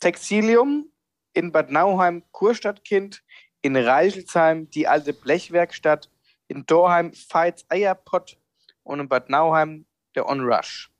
[0.00, 0.90] Textilium,
[1.34, 3.22] in Bad Nauheim Kurstadtkind,
[3.62, 6.10] in Reichelsheim die alte Blechwerkstatt,
[6.48, 8.36] in Dorheim Veits Eierpott
[8.82, 10.90] und in Bad Nauheim der Onrush.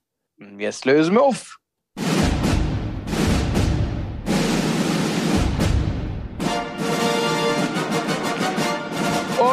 [0.59, 1.59] Jetzt lösen wir auf.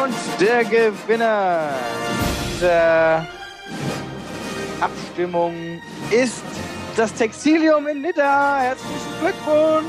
[0.06, 1.68] Und der Gewinner
[2.54, 3.26] dieser
[4.80, 5.52] Abstimmung
[6.12, 6.44] ist
[6.96, 8.60] das Textilium in Nidda.
[8.60, 9.84] Herzlichen Glückwunsch!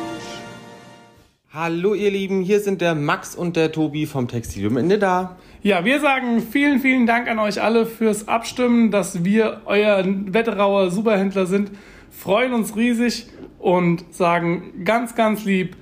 [1.54, 5.38] Hallo ihr Lieben, hier sind der Max und der Tobi vom Textilium in Nidda.
[5.62, 10.90] Ja, wir sagen vielen, vielen Dank an euch alle fürs Abstimmen, dass wir euer Wetterauer
[10.90, 11.70] Superhändler sind.
[12.10, 13.28] Freuen uns riesig
[13.60, 15.78] und sagen ganz, ganz lieb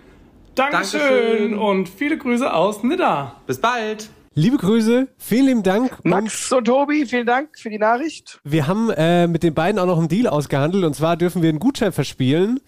[0.56, 1.58] Dankeschön, Dankeschön.
[1.58, 3.41] und viele Grüße aus Nidda.
[3.48, 4.10] Bis bald!
[4.38, 5.98] Liebe Grüße, vielen lieben Dank.
[6.04, 8.41] Und Max und Tobi, vielen Dank für die Nachricht.
[8.43, 11.48] Wir haben äh, mit den beiden auch noch einen Deal ausgehandelt und zwar dürfen wir
[11.48, 12.60] einen Gutschein verspielen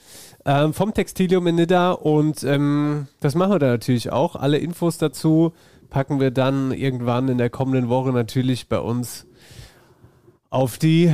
[0.46, 4.38] ähm, vom Textilium in Nidda und ähm, das machen wir dann natürlich auch.
[4.38, 5.54] Alle Infos dazu
[5.90, 9.28] packen wir dann irgendwann in der kommenden Woche natürlich bei uns
[10.50, 11.14] auf die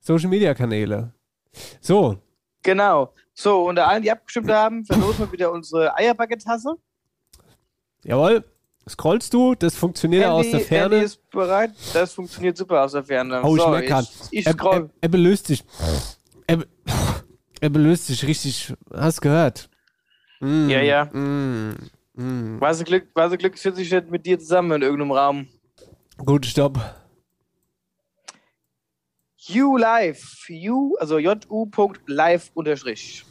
[0.00, 1.14] Social Media Kanäle.
[1.80, 2.18] So,
[2.62, 3.14] Genau.
[3.32, 6.76] So, unter allen, die abgestimmt haben, verlosen wir wieder unsere Eierbacke-Tasse.
[8.04, 8.44] jawohl,
[8.88, 10.96] scrollst du, das funktioniert aus der Andy Ferne.
[11.02, 11.72] ist bereit.
[11.94, 13.40] Das funktioniert super aus der Ferne.
[13.42, 14.08] Oh, ich so, merke grad.
[14.30, 14.90] ich, ich Er, scroll.
[15.00, 15.64] er, belöst sich.
[16.46, 16.68] Er, be-
[17.70, 18.74] belöst sich richtig.
[18.92, 19.68] Hast gehört?
[20.40, 21.04] Mm, Ja, ja.
[21.06, 21.76] Mm,
[22.14, 22.56] mm.
[22.60, 25.48] Was ein Glück, was ein Glück sitze ich nicht mit dir zusammen in irgendeinem Raum.
[26.18, 26.78] Gut, stopp.
[29.44, 30.22] You live.
[30.48, 33.24] You, also ju.live unterstrich.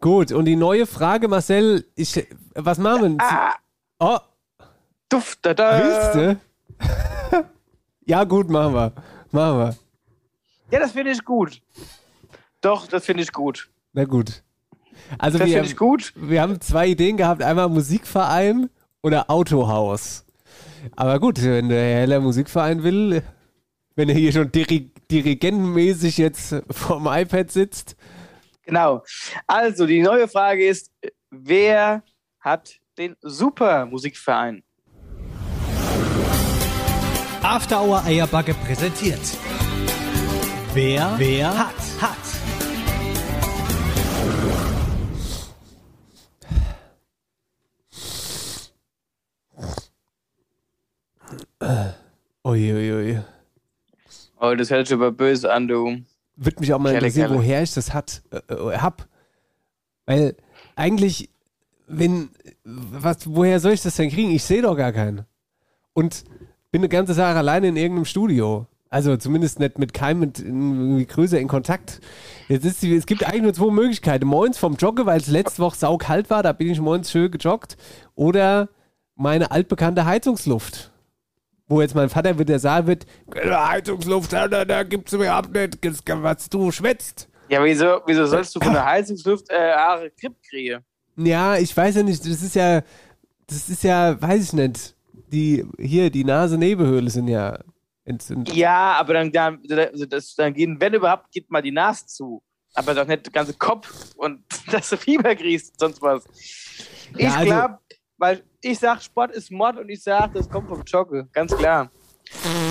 [0.00, 3.24] Gut, und die neue Frage, Marcel, ich, was machen wir?
[3.24, 3.54] Ah,
[4.00, 4.18] Oh,
[5.08, 5.82] duft, da, da.
[5.82, 6.40] willst du?
[8.06, 8.92] ja, gut, machen wir.
[9.30, 9.76] Machen wir.
[10.70, 11.60] Ja, das finde ich gut.
[12.60, 13.70] Doch, das finde ich gut.
[13.92, 14.42] Na gut.
[15.18, 16.12] Also Das wir, finde ich gut.
[16.16, 18.68] wir haben zwei Ideen gehabt, einmal Musikverein
[19.02, 20.24] oder Autohaus.
[20.96, 23.22] Aber gut, wenn der Herr Heller Musikverein will,
[23.96, 27.96] wenn er hier schon diri dirigentenmäßig jetzt vorm iPad sitzt,
[28.68, 29.02] Genau.
[29.46, 30.92] Also, die neue Frage ist,
[31.30, 32.02] wer
[32.40, 34.62] hat den Super Musikverein?
[37.50, 39.18] After Hour Eierbacke präsentiert.
[40.74, 42.16] Wer, wer hat, hat.
[52.44, 53.22] uiuiui.
[54.38, 56.02] Oh, das hört sich aber böse an, du.
[56.36, 57.42] Würde mich auch mal interessieren, Kerle.
[57.42, 59.08] woher ich das hat, äh, äh, hab.
[60.04, 60.36] Weil
[60.76, 61.30] eigentlich,
[61.86, 62.28] wenn,
[62.64, 64.32] was, woher soll ich das denn kriegen?
[64.32, 65.24] Ich sehe doch gar keinen.
[65.94, 66.24] Und
[66.70, 68.66] bin eine ganze Sache alleine in irgendeinem Studio.
[68.90, 72.00] Also zumindest nicht mit keinem mit irgendwie größer in Kontakt.
[72.48, 74.26] Jetzt ist die, es gibt eigentlich nur zwei Möglichkeiten.
[74.26, 77.76] Moins vom Joggen, weil es letzte Woche saukalt war, da bin ich moins schön gejoggt.
[78.14, 78.70] Oder
[79.14, 80.90] meine altbekannte Heizungsluft.
[81.66, 86.48] Wo jetzt mein Vater wieder sagen wird, Heizungsluft, da, da, da gibt's überhaupt nicht, was
[86.48, 87.28] du schwätzt.
[87.50, 90.82] Ja, wieso, wieso sollst du von der Heizungsluft äh, Haare Grip kriegen?
[91.16, 92.82] Ja, ich weiß ja nicht, das ist ja,
[93.46, 94.94] das ist ja, weiß ich nicht.
[95.32, 97.58] Die, hier, die Nase-Nebenhöhle sind ja
[98.04, 98.54] entzündet.
[98.54, 99.60] Ja, aber dann, dann,
[100.08, 102.42] das, dann gehen, wenn überhaupt, geht mal die Nase zu.
[102.74, 106.24] Aber doch nicht der ganze Kopf und dass du Fieber kriegst, sonst was.
[107.14, 107.78] Ich Ja, also- glaube,
[108.16, 111.90] weil ich sag, Sport ist Mod und ich sag, das kommt vom Joggen, ganz klar.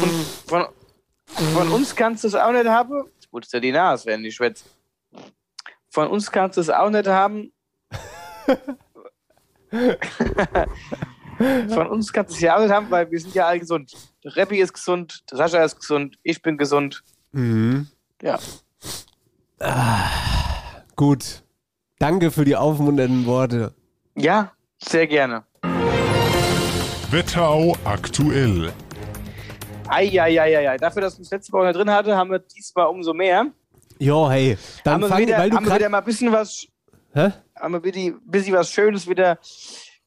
[0.02, 0.66] Und von,
[1.54, 3.04] von uns kannst du es auch nicht haben.
[3.16, 4.66] Jetzt putzt ja die Nase, wenn ich schwätze.
[5.90, 7.52] Von uns kannst du es auch nicht haben.
[11.38, 13.94] Von uns kannst du es ja nicht haben, weil wir sind ja alle gesund.
[14.24, 17.04] Der Reppi ist gesund, der Sascha ist gesund, ich bin gesund.
[17.32, 17.88] Mhm.
[18.22, 18.40] Ja.
[20.96, 21.44] Gut.
[22.00, 23.74] Danke für die aufmunternden Worte.
[24.16, 25.44] Ja, sehr gerne.
[27.10, 28.72] Wetterau aktuell.
[29.88, 30.78] Eieieiei.
[30.78, 33.48] Dafür, dass wir uns letzte Woche drin hatte, haben wir diesmal umso mehr.
[34.00, 34.58] Jo, hey.
[34.84, 36.68] Dann haben wir fang, wieder, weil du haben wir wieder mal ein bisschen was,
[37.14, 37.32] Hä?
[37.56, 39.40] haben wir wieder ein bisschen was Schönes wieder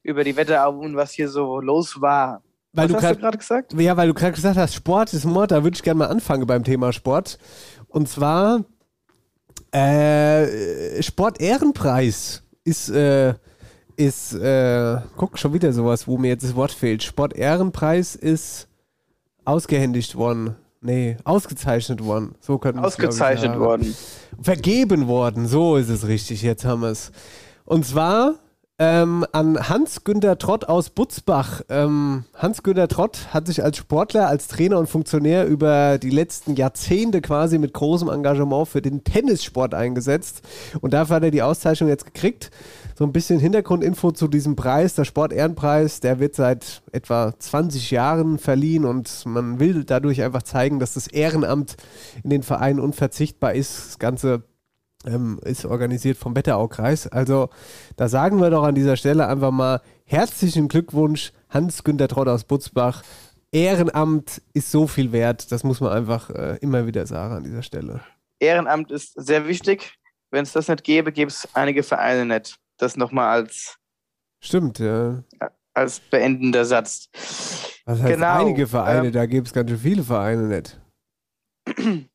[0.02, 2.42] über die Wetterau und was hier so los war.
[2.72, 3.72] Weil was du hast du gerade gesagt?
[3.74, 6.46] Ja, weil du gerade gesagt hast, Sport ist Mord, da würde ich gerne mal anfangen
[6.46, 7.38] beim Thema Sport.
[7.88, 8.64] Und zwar
[9.72, 13.34] äh, Sport-Ehrenpreis ist, äh,
[13.96, 17.02] ist äh, guck, schon wieder sowas, wo mir jetzt das Wort fehlt.
[17.02, 18.68] Sport-Ehrenpreis ist
[19.44, 20.56] ausgehändigt worden.
[20.82, 22.36] Nee, ausgezeichnet worden.
[22.40, 23.60] So könnten ich, Ausgezeichnet sagen.
[23.60, 23.96] worden.
[24.40, 27.12] Vergeben worden, so ist es richtig, jetzt haben wir es.
[27.66, 28.36] Und zwar
[28.80, 31.60] ähm, an Hans-Günter Trott aus Butzbach.
[31.68, 37.20] Ähm, Hans-Günter Trott hat sich als Sportler, als Trainer und Funktionär über die letzten Jahrzehnte
[37.20, 40.40] quasi mit großem Engagement für den Tennissport eingesetzt.
[40.80, 42.50] Und dafür hat er die Auszeichnung jetzt gekriegt.
[42.98, 48.38] So ein bisschen Hintergrundinfo zu diesem Preis, der Sport-Ehrenpreis, der wird seit etwa 20 Jahren
[48.38, 51.76] verliehen und man will dadurch einfach zeigen, dass das Ehrenamt
[52.24, 53.88] in den Vereinen unverzichtbar ist.
[53.88, 54.42] Das Ganze
[55.06, 57.06] ähm, ist organisiert vom Wetteraukreis.
[57.06, 57.48] Also
[57.96, 63.02] da sagen wir doch an dieser Stelle einfach mal herzlichen Glückwunsch, Hans-Günter Trott aus Butzbach.
[63.52, 67.62] Ehrenamt ist so viel wert, das muss man einfach äh, immer wieder sagen an dieser
[67.62, 68.00] Stelle.
[68.38, 69.94] Ehrenamt ist sehr wichtig.
[70.30, 72.56] Wenn es das nicht gäbe, gäbe es einige Vereine nicht.
[72.78, 73.78] Das nochmal als,
[74.40, 75.24] Stimmt, ja.
[75.74, 77.08] als beendender Satz.
[77.84, 80.80] Was heißt Genau, einige Vereine, ähm, da gibt es ganz schön viele Vereine nicht.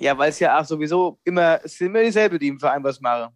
[0.00, 3.00] Ja, weil es ja auch sowieso immer, es sind immer dieselbe, die im Verein was
[3.02, 3.34] machen.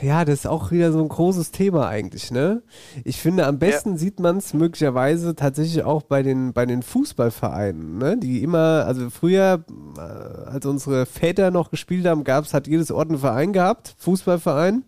[0.00, 2.62] Ja, das ist auch wieder so ein großes Thema eigentlich, ne?
[3.04, 7.98] Ich finde, am besten sieht man es möglicherweise tatsächlich auch bei den, bei den Fußballvereinen,
[7.98, 8.16] ne?
[8.18, 9.64] Die immer, also früher,
[9.96, 13.94] äh, als unsere Väter noch gespielt haben, gab es, hat jedes Ort einen Verein gehabt,
[13.98, 14.84] Fußballverein.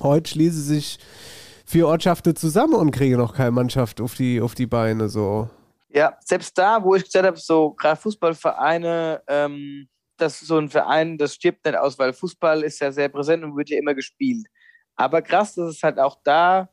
[0.00, 0.98] Heute schließen sich
[1.66, 5.50] vier Ortschaften zusammen und kriegen noch keine Mannschaft auf die, auf die Beine, so.
[5.96, 10.68] Ja, selbst da, wo ich gesagt habe, so gerade Fußballvereine, ähm, das ist so ein
[10.68, 13.94] Verein, das stirbt nicht aus, weil Fußball ist ja sehr präsent und wird ja immer
[13.94, 14.46] gespielt.
[14.94, 16.68] Aber krass, dass es halt auch da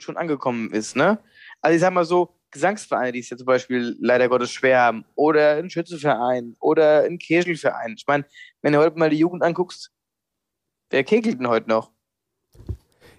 [0.00, 1.18] schon angekommen ist, ne?
[1.60, 5.04] Also ich sag mal so, Gesangsvereine, die es ja zum Beispiel leider Gottes schwer haben,
[5.16, 7.96] oder ein Schützeverein oder ein Kegelverein.
[7.98, 8.24] Ich meine,
[8.62, 9.92] wenn du heute mal die Jugend anguckst,
[10.88, 11.92] wer kegelt denn heute noch?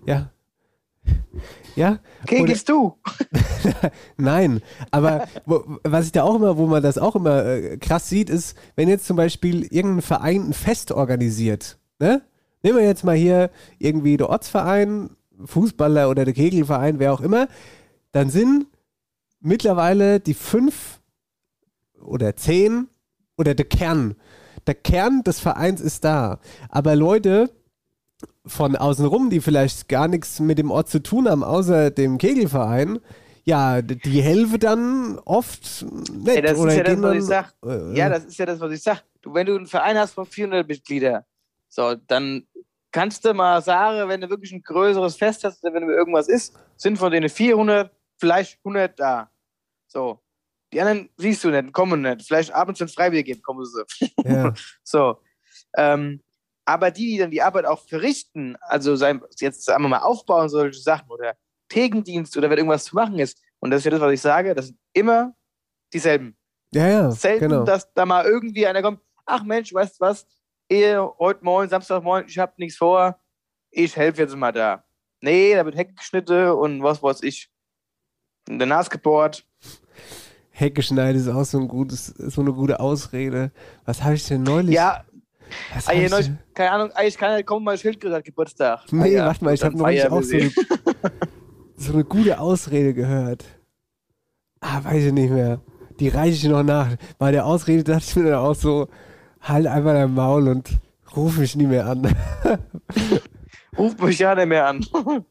[0.08, 0.32] Ja.
[1.78, 2.00] Ja.
[2.26, 2.98] Kegelst du?
[4.18, 8.10] Nein, aber wo, was ich da auch immer, wo man das auch immer äh, krass
[8.10, 12.24] sieht, ist, wenn jetzt zum Beispiel irgendein Verein ein Fest organisiert, ne?
[12.64, 15.12] Nehmen wir jetzt mal hier irgendwie der Ortsverein,
[15.46, 17.48] Fußballer oder der Kegelverein, wer auch immer,
[18.12, 18.66] dann sind
[19.40, 21.00] mittlerweile die fünf
[22.02, 22.88] oder zehn
[23.38, 24.16] oder der Kern.
[24.66, 26.40] Der Kern des Vereins ist da.
[26.70, 27.52] Aber Leute,
[28.48, 33.00] von außenrum, die vielleicht gar nichts mit dem Ort zu tun haben, außer dem Kegelverein,
[33.44, 36.28] ja, die helfen dann oft nicht.
[36.36, 37.54] Ey, das oder ist ja das, was ich sag.
[37.66, 39.04] äh, Ja, das ist ja das, was ich sag.
[39.22, 41.24] Du, wenn du einen Verein hast von 400 Mitgliedern,
[41.70, 42.46] so, dann
[42.92, 46.28] kannst du mal sagen, wenn du wirklich ein größeres Fest hast, oder wenn du irgendwas
[46.28, 49.30] ist, sind von denen 400, vielleicht 100 da.
[49.88, 50.20] So.
[50.74, 52.24] Die anderen siehst du nicht, kommen nicht.
[52.24, 54.12] Vielleicht abends, wenn es Freibier gibt, kommen sie.
[54.26, 54.54] Ja.
[54.84, 55.18] So.
[55.78, 56.22] Ähm,
[56.68, 60.50] aber die, die dann die Arbeit auch verrichten, also sein, jetzt sagen wir mal aufbauen,
[60.50, 61.38] solche Sachen oder
[61.70, 64.54] Thekendienst oder wenn irgendwas zu machen ist, und das ist ja das, was ich sage,
[64.54, 65.34] das sind immer
[65.94, 66.36] dieselben.
[66.74, 67.64] ja, ja, Selten, genau.
[67.64, 70.28] dass da mal irgendwie einer kommt, ach Mensch, weißt du was,
[70.68, 73.18] ihr heute Morgen, Samstagmorgen, ich hab nichts vor,
[73.72, 74.84] ich helfe jetzt mal da.
[75.22, 77.50] Nee, da wird Hecke geschnitten und was weiß ich.
[78.50, 79.46] In der Nase gebohrt.
[80.52, 83.52] Hecke schneiden ist auch so, ein gutes, so eine gute Ausrede.
[83.86, 84.76] Was habe ich denn neulich?
[84.76, 85.06] Ja,
[85.74, 88.80] was ah, ich neulich, keine Ahnung, eigentlich kann er kommen, mal Schildkröte hat Geburtstag.
[88.80, 90.52] Ah Nee, ja, warte mal, ich habe neulich auch so eine,
[91.76, 93.46] so eine gute Ausrede gehört.
[94.60, 95.62] Ah, weiß ich nicht mehr.
[96.00, 96.96] Die reiche ich noch nach.
[97.18, 98.88] Bei der Ausrede dachte ich mir dann auch so,
[99.42, 100.80] halt einfach dein Maul und
[101.16, 102.16] ruf mich nie mehr an.
[103.78, 104.86] Ruft mich ja nicht mehr an.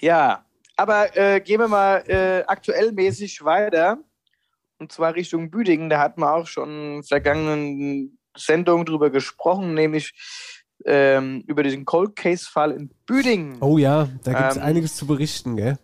[0.00, 0.44] ja,
[0.76, 3.98] aber äh, gehen wir mal äh, aktuell mäßig weiter.
[4.78, 5.90] Und zwar Richtung Büdingen.
[5.90, 10.12] Da hatten wir auch schon in vergangenen Sendungen drüber gesprochen, nämlich
[10.84, 13.58] ähm, über diesen Cold Case-Fall in Büdingen.
[13.60, 15.78] Oh ja, da gibt es Ähm, einiges zu berichten, gell?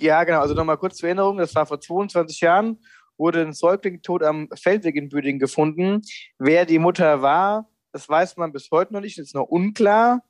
[0.00, 0.40] Ja, genau.
[0.40, 1.38] Also nochmal kurz zur Erinnerung.
[1.38, 2.78] Das war vor 22 Jahren,
[3.16, 6.02] wurde ein Säugling tot am Feldweg in Büdingen gefunden.
[6.38, 9.16] Wer die Mutter war, das weiß man bis heute noch nicht.
[9.18, 10.22] Das ist noch unklar.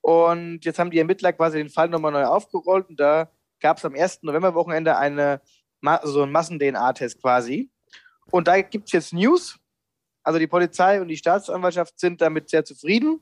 [0.00, 2.88] Und jetzt haben die Ermittler quasi den Fall nochmal neu aufgerollt.
[2.88, 3.30] Und da
[3.60, 4.22] gab es am 1.
[4.22, 5.42] Novemberwochenende eine,
[6.04, 7.70] so einen Massen-DNA-Test quasi.
[8.30, 9.58] Und da gibt es jetzt News.
[10.22, 13.20] Also die Polizei und die Staatsanwaltschaft sind damit sehr zufrieden.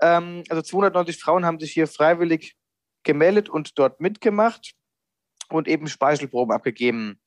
[0.00, 2.56] Ähm, also 290 Frauen haben sich hier freiwillig
[3.04, 4.74] gemeldet und dort mitgemacht
[5.48, 7.20] und eben Speichelproben abgegeben.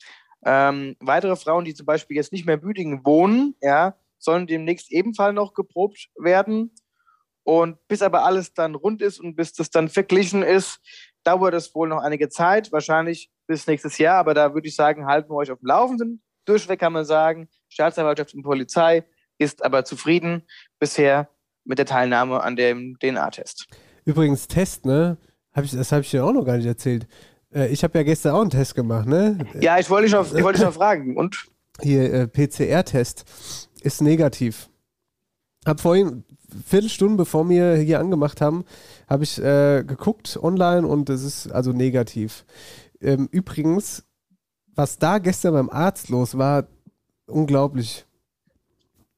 [0.46, 4.92] Ähm, weitere Frauen, die zum Beispiel jetzt nicht mehr in Büdingen wohnen, ja, sollen demnächst
[4.92, 6.72] ebenfalls noch geprobt werden.
[7.44, 10.80] Und bis aber alles dann rund ist und bis das dann verglichen ist,
[11.30, 14.18] dauert es wohl noch einige Zeit, wahrscheinlich bis nächstes Jahr.
[14.18, 16.22] Aber da würde ich sagen, halten wir euch auf dem Laufenden.
[16.46, 19.04] Durchweg kann man sagen, Staatsanwaltschaft und Polizei
[19.38, 20.44] ist aber zufrieden
[20.80, 21.30] bisher
[21.66, 23.68] mit der Teilnahme an dem DNA-Test.
[24.06, 25.18] Übrigens, Test, ne?
[25.54, 27.08] Hab ich, das habe ich dir auch noch gar nicht erzählt.
[27.54, 29.38] Äh, ich habe ja gestern auch einen Test gemacht, ne?
[29.60, 31.16] Ja, ich wollte dich noch, ich dich noch fragen.
[31.16, 31.46] Und?
[31.82, 33.26] Hier, äh, PCR-Test
[33.82, 34.70] ist negativ.
[35.66, 36.24] Hab vorhin,
[36.66, 38.66] Viertelstunde bevor wir hier angemacht haben,
[39.08, 42.46] habe ich äh, geguckt online und es ist also negativ.
[43.02, 44.04] Ähm, übrigens,
[44.76, 46.66] was da gestern beim Arzt los war,
[47.28, 48.06] unglaublich.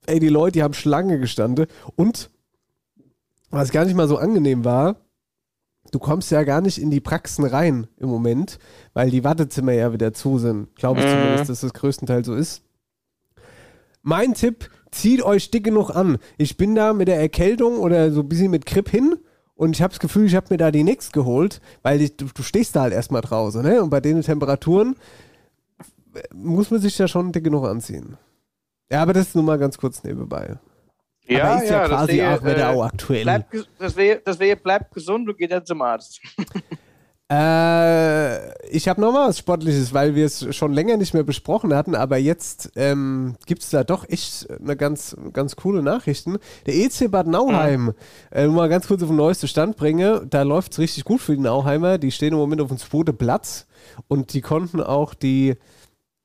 [0.07, 2.29] Ey, die Leute, die haben Schlange gestanden und
[3.49, 4.95] was gar nicht mal so angenehm war,
[5.91, 8.59] du kommst ja gar nicht in die Praxen rein im Moment,
[8.93, 10.75] weil die Wartezimmer ja wieder zu sind.
[10.75, 11.11] Glaube ich Mhm.
[11.11, 12.63] zumindest, dass das größtenteils so ist.
[14.03, 16.17] Mein Tipp, zieht euch dick genug an.
[16.37, 19.17] Ich bin da mit der Erkältung oder so ein bisschen mit Grip hin
[19.55, 22.25] und ich habe das Gefühl, ich habe mir da die nix geholt, weil ich, du,
[22.33, 23.81] du stehst da halt erstmal draußen, ne?
[23.83, 24.95] Und bei den Temperaturen
[26.15, 28.17] äh, muss man sich da schon dick genug anziehen.
[28.91, 30.57] Ja, aber das ist nur mal ganz kurz nebenbei.
[31.29, 33.23] aber ist ja, quasi deswegen, auch wieder äh, auch aktuell.
[33.23, 36.19] Bleibt, ges- deswegen, deswegen bleibt gesund und geht dann zum Arzt.
[37.31, 41.73] Äh, ich habe noch mal was Sportliches, weil wir es schon länger nicht mehr besprochen
[41.73, 46.39] hatten, aber jetzt ähm, gibt es da doch echt eine ganz, ganz coole Nachrichten.
[46.65, 47.93] Der EC Bad Nauheim,
[48.31, 51.21] äh, nur mal ganz kurz auf den neuesten Stand bringe, da läuft es richtig gut
[51.21, 51.97] für die Nauheimer.
[51.99, 53.65] Die stehen im Moment auf dem zweiten Platz
[54.09, 55.55] und die konnten auch die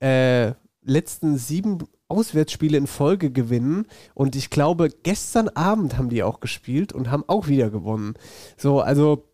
[0.00, 3.86] äh, letzten sieben Auswärtsspiele in Folge gewinnen.
[4.14, 8.14] Und ich glaube, gestern Abend haben die auch gespielt und haben auch wieder gewonnen.
[8.56, 9.24] So, also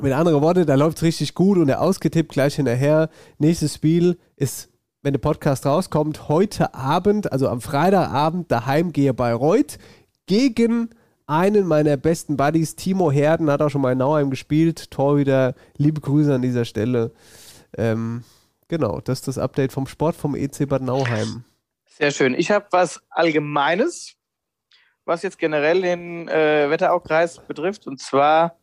[0.00, 3.08] mit anderen Worten, da läuft es richtig gut und der ausgetippt gleich hinterher.
[3.38, 4.68] Nächstes Spiel ist,
[5.02, 9.78] wenn der Podcast rauskommt, heute Abend, also am Freitagabend, daheim gehe Bayreuth
[10.26, 10.90] gegen
[11.26, 14.90] einen meiner besten Buddies, Timo Herden, hat auch schon mal in Nauheim gespielt.
[14.90, 17.12] Torhüter, liebe Grüße an dieser Stelle.
[17.76, 18.24] Ähm,
[18.68, 21.44] genau, das ist das Update vom Sport vom EC Bad Nauheim.
[21.86, 22.34] Sehr schön.
[22.34, 24.14] Ich habe was Allgemeines,
[25.04, 27.86] was jetzt generell den äh, Wetteraukreis betrifft.
[27.86, 28.56] Und zwar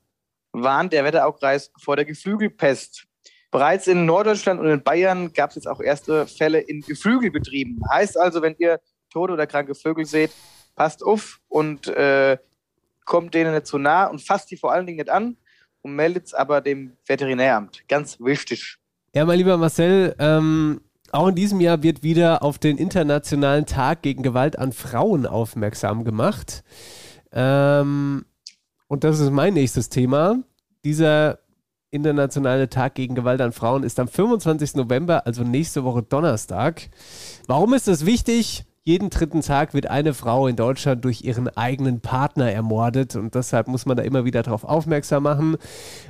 [0.52, 3.06] warnt der Wetteraukreis vor der Geflügelpest.
[3.52, 7.82] Bereits in Norddeutschland und in Bayern gab es jetzt auch erste Fälle in Geflügelbetrieben.
[7.90, 8.80] Heißt also, wenn ihr
[9.12, 10.32] tote oder kranke Vögel seht,
[10.76, 12.38] passt auf und äh,
[13.06, 15.36] kommt denen nicht zu nah und fasst die vor allen Dingen nicht an
[15.82, 17.88] und meldet es aber dem Veterinäramt.
[17.88, 18.78] Ganz wichtig.
[19.16, 20.82] Ja, mein lieber Marcel, ähm,
[21.12, 26.04] auch in diesem Jahr wird wieder auf den Internationalen Tag gegen Gewalt an Frauen aufmerksam
[26.04, 26.64] gemacht.
[27.32, 28.26] Ähm,
[28.90, 30.40] und das ist mein nächstes Thema.
[30.84, 31.40] Dieser
[31.92, 34.76] Internationale Tag gegen Gewalt an Frauen ist am 25.
[34.76, 36.90] November, also nächste Woche Donnerstag.
[37.48, 38.66] Warum ist das wichtig?
[38.84, 43.68] Jeden dritten Tag wird eine Frau in Deutschland durch ihren eigenen Partner ermordet und deshalb
[43.68, 45.58] muss man da immer wieder darauf aufmerksam machen.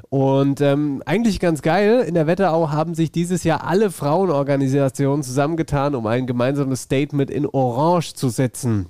[0.08, 5.96] Und ähm, eigentlich ganz geil, in der Wetterau haben sich dieses Jahr alle Frauenorganisationen zusammengetan,
[5.96, 8.88] um ein gemeinsames Statement in Orange zu setzen.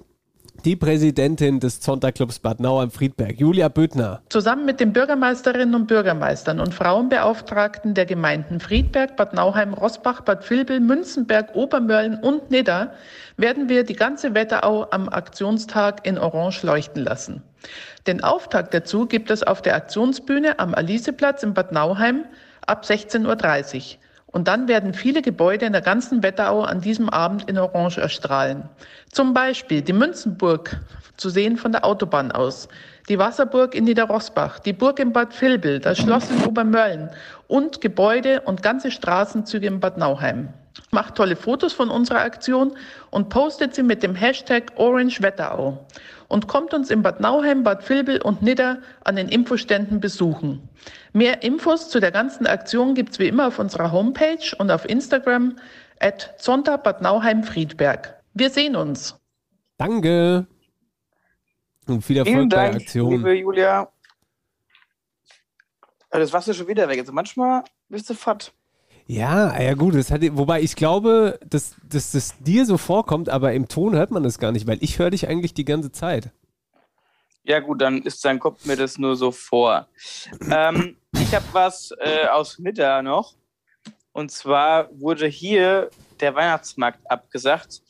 [0.66, 4.22] Die Präsidentin des Zonta-Clubs Bad Nauheim-Friedberg, Julia Büttner.
[4.28, 10.50] Zusammen mit den Bürgermeisterinnen und Bürgermeistern und Frauenbeauftragten der Gemeinden Friedberg, Bad Nauheim, Rossbach, Bad
[10.50, 12.92] Vilbel, Münzenberg, Obermörlen und Nidda
[13.38, 17.42] werden wir die ganze Wetterau am Aktionstag in Orange leuchten lassen.
[18.06, 22.26] Den Auftakt dazu gibt es auf der Aktionsbühne am Aliseplatz in Bad Nauheim
[22.66, 23.82] ab 16.30 Uhr.
[24.32, 28.70] Und dann werden viele Gebäude in der ganzen Wetterau an diesem Abend in Orange erstrahlen.
[29.12, 30.78] Zum Beispiel die Münzenburg,
[31.18, 32.70] zu sehen von der Autobahn aus,
[33.10, 37.10] die Wasserburg in Niederrosbach, die Burg in Bad Vilbel, das Schloss in Obermörlen
[37.48, 40.50] und Gebäude und ganze Straßenzüge in Bad Nauheim.
[40.92, 42.72] Macht tolle Fotos von unserer Aktion
[43.10, 45.86] und postet sie mit dem Hashtag OrangeWetterau.
[46.30, 50.70] Und kommt uns in Bad Nauheim, Bad Vilbel und Nidda an den Infoständen besuchen.
[51.12, 55.58] Mehr Infos zu der ganzen Aktion gibt's wie immer auf unserer Homepage und auf Instagram
[56.00, 58.16] at Zonta Bad Nauheim Friedberg.
[58.36, 59.20] Wir sehen uns.
[59.78, 60.46] Danke.
[61.88, 63.12] Und viel Erfolg Vielen bei Dank, der Aktion.
[63.12, 63.92] liebe Julia.
[66.12, 67.00] Aber Das Wasser schon wieder weg.
[67.00, 68.54] Also manchmal bist du fett.
[69.10, 73.54] Ja, ja gut, das hat, wobei ich glaube, dass, dass das dir so vorkommt, aber
[73.54, 76.30] im Ton hört man das gar nicht, weil ich höre dich eigentlich die ganze Zeit.
[77.44, 79.88] Ja gut, dann ist sein Kopf mir das nur so vor.
[80.52, 83.34] Ähm, ich habe was äh, aus Nidda noch.
[84.12, 85.90] Und zwar wurde hier
[86.20, 87.82] der Weihnachtsmarkt abgesagt.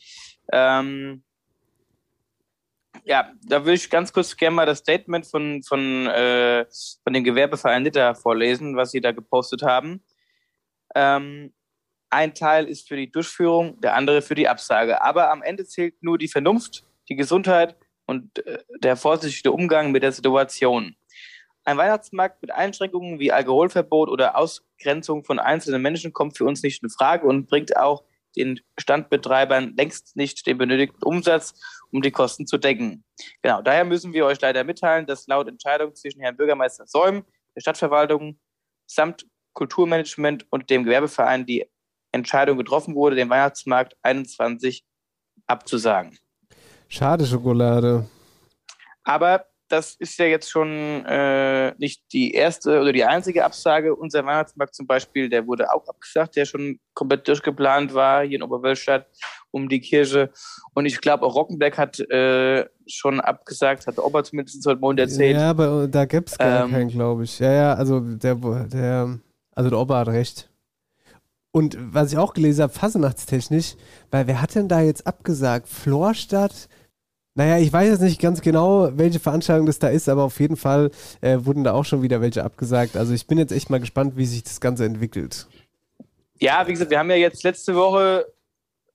[0.53, 1.21] Ähm,
[3.03, 6.65] ja, da will ich ganz kurz gerne mal das Statement von, von, äh,
[7.03, 10.01] von dem Gewerbeverein Nidda vorlesen, was sie da gepostet haben.
[10.95, 11.53] Ähm,
[12.09, 15.01] ein Teil ist für die Durchführung, der andere für die Absage.
[15.01, 17.75] Aber am Ende zählt nur die Vernunft, die Gesundheit
[18.05, 20.95] und äh, der vorsichtige Umgang mit der Situation.
[21.65, 26.81] Ein Weihnachtsmarkt mit Einschränkungen wie Alkoholverbot oder Ausgrenzung von einzelnen Menschen kommt für uns nicht
[26.81, 28.03] in Frage und bringt auch
[28.35, 31.53] den Standbetreibern längst nicht den benötigten Umsatz,
[31.91, 33.03] um die Kosten zu decken.
[33.41, 37.25] Genau, daher müssen wir euch leider mitteilen, dass laut Entscheidung zwischen Herrn Bürgermeister Säum,
[37.55, 38.39] der Stadtverwaltung
[38.85, 39.25] samt
[39.59, 41.65] Kulturmanagement und dem Gewerbeverein die
[42.13, 44.85] Entscheidung getroffen wurde, den Weihnachtsmarkt 21
[45.47, 46.17] abzusagen.
[46.87, 48.07] Schade Schokolade.
[49.03, 53.93] Aber das ist ja jetzt schon äh, nicht die erste oder die einzige Absage.
[53.93, 58.43] Unser Weihnachtsmarkt zum Beispiel, der wurde auch abgesagt, der schon komplett durchgeplant war hier in
[58.43, 59.07] Oberwölstadt
[59.51, 60.31] um die Kirche.
[60.73, 65.35] Und ich glaube, auch Rockenberg hat äh, schon abgesagt, hat Opa zumindest heute Morgen erzählt.
[65.35, 67.37] Ja, aber da gibt's gar Ähm, keinen, glaube ich.
[67.39, 69.19] Ja, ja, also der, der,
[69.59, 70.49] also der Opa hat recht.
[71.51, 73.75] Und was ich auch gelesen habe, fasenachtstechnisch,
[74.09, 75.67] weil wer hat denn da jetzt abgesagt?
[75.67, 76.69] Florstadt?
[77.35, 80.55] Naja, ich weiß jetzt nicht ganz genau, welche Veranstaltung das da ist, aber auf jeden
[80.55, 82.95] Fall äh, wurden da auch schon wieder welche abgesagt.
[82.95, 85.45] Also ich bin jetzt echt mal gespannt, wie sich das Ganze entwickelt.
[86.39, 88.31] Ja, wie gesagt, wir haben ja jetzt letzte Woche,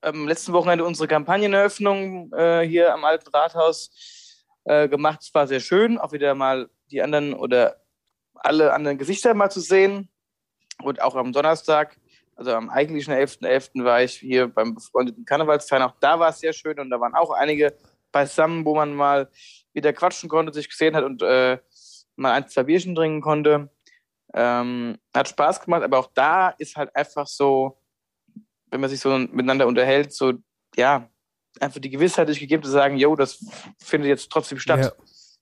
[0.00, 3.90] am letzten Wochenende unsere Kampagneneröffnung äh, hier am Alten Rathaus
[4.64, 5.18] äh, gemacht.
[5.20, 7.82] Es war sehr schön, auch wieder mal die anderen oder
[8.36, 10.08] alle anderen Gesichter mal zu sehen.
[10.82, 11.96] Und auch am Donnerstag,
[12.36, 13.84] also am eigentlichen 11.11.
[13.84, 15.82] war ich hier beim befreundeten Karnevalsfeiern.
[15.82, 17.74] Auch da war es sehr schön und da waren auch einige
[18.12, 19.28] beisammen, wo man mal
[19.72, 21.58] wieder quatschen konnte, sich gesehen hat und äh,
[22.16, 23.70] mal ein, zwei Bierchen trinken konnte.
[24.32, 27.78] Ähm, hat Spaß gemacht, aber auch da ist halt einfach so,
[28.70, 30.32] wenn man sich so miteinander unterhält, so,
[30.76, 31.08] ja,
[31.60, 33.44] einfach die Gewissheit sich gegeben zu sagen, yo, das
[33.78, 34.96] findet jetzt trotzdem statt.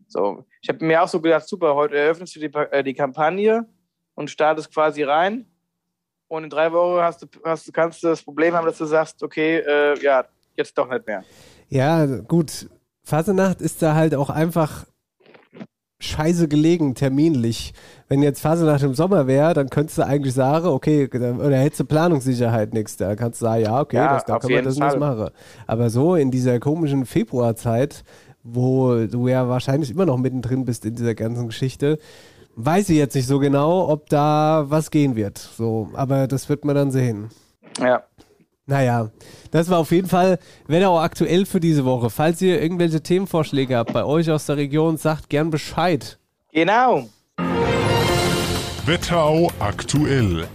[0.09, 3.67] So, ich habe mir auch so gedacht, super, heute eröffnest du die, äh, die Kampagne
[4.15, 5.47] und startest quasi rein.
[6.29, 8.87] Und in drei Wochen hast du, hast, du- kannst du das Problem haben, dass du
[8.87, 10.25] sagst, okay, äh, ja,
[10.57, 11.25] jetzt doch nicht mehr.
[11.69, 12.69] Ja, gut.
[13.05, 14.87] Fasenacht ist da halt auch einfach
[16.01, 17.75] scheiße gelegen, terminlich.
[18.09, 21.81] Wenn jetzt Fasenacht im Sommer wäre, dann könntest du eigentlich sagen, okay, dann- oder hättest
[21.81, 22.97] du Planungssicherheit nichts.
[22.97, 24.99] Da kannst du sagen, ja, okay, Ja, das, da wir jeden das Fall.
[24.99, 25.31] machen.
[25.67, 28.03] Aber so in dieser komischen Februarzeit,
[28.43, 31.99] wo du ja wahrscheinlich immer noch mittendrin bist in dieser ganzen Geschichte,
[32.57, 35.39] weiß ich jetzt nicht so genau, ob da was gehen wird.
[35.39, 37.31] So, aber das wird man dann sehen.
[37.79, 38.03] Ja.
[38.67, 39.11] Naja,
[39.51, 42.11] das war auf jeden Fall Wetterau aktuell für diese Woche.
[42.11, 46.19] Falls ihr irgendwelche Themenvorschläge habt bei euch aus der Region, sagt gern Bescheid.
[46.53, 47.09] Genau.
[48.87, 50.47] Wetterau aktuell.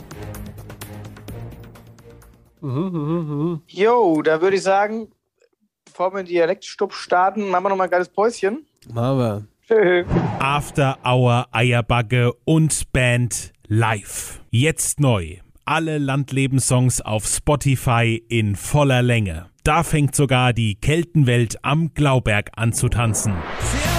[3.67, 5.09] Jo, da würde ich sagen,
[5.85, 8.65] bevor wir den Dialektstub starten, machen wir noch mal ein geiles Päuschen.
[8.91, 9.43] Machen wir.
[9.67, 10.05] Tschö.
[10.39, 14.39] After Hour Eierbagge und Band live.
[14.49, 15.37] Jetzt neu.
[15.65, 19.47] Alle Landlebenssongs auf Spotify in voller Länge.
[19.63, 23.33] Da fängt sogar die Keltenwelt am Glauberg an zu tanzen.
[23.59, 23.96] Servus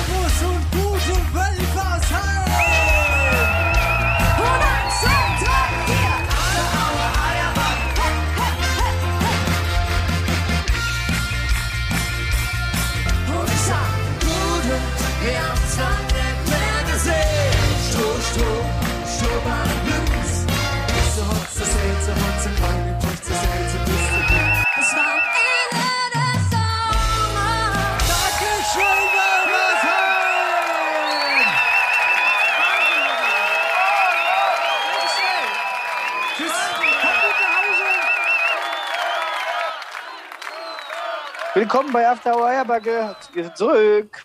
[41.71, 43.15] Willkommen bei After Hour Eierbacke.
[43.35, 44.25] Wir sind zurück.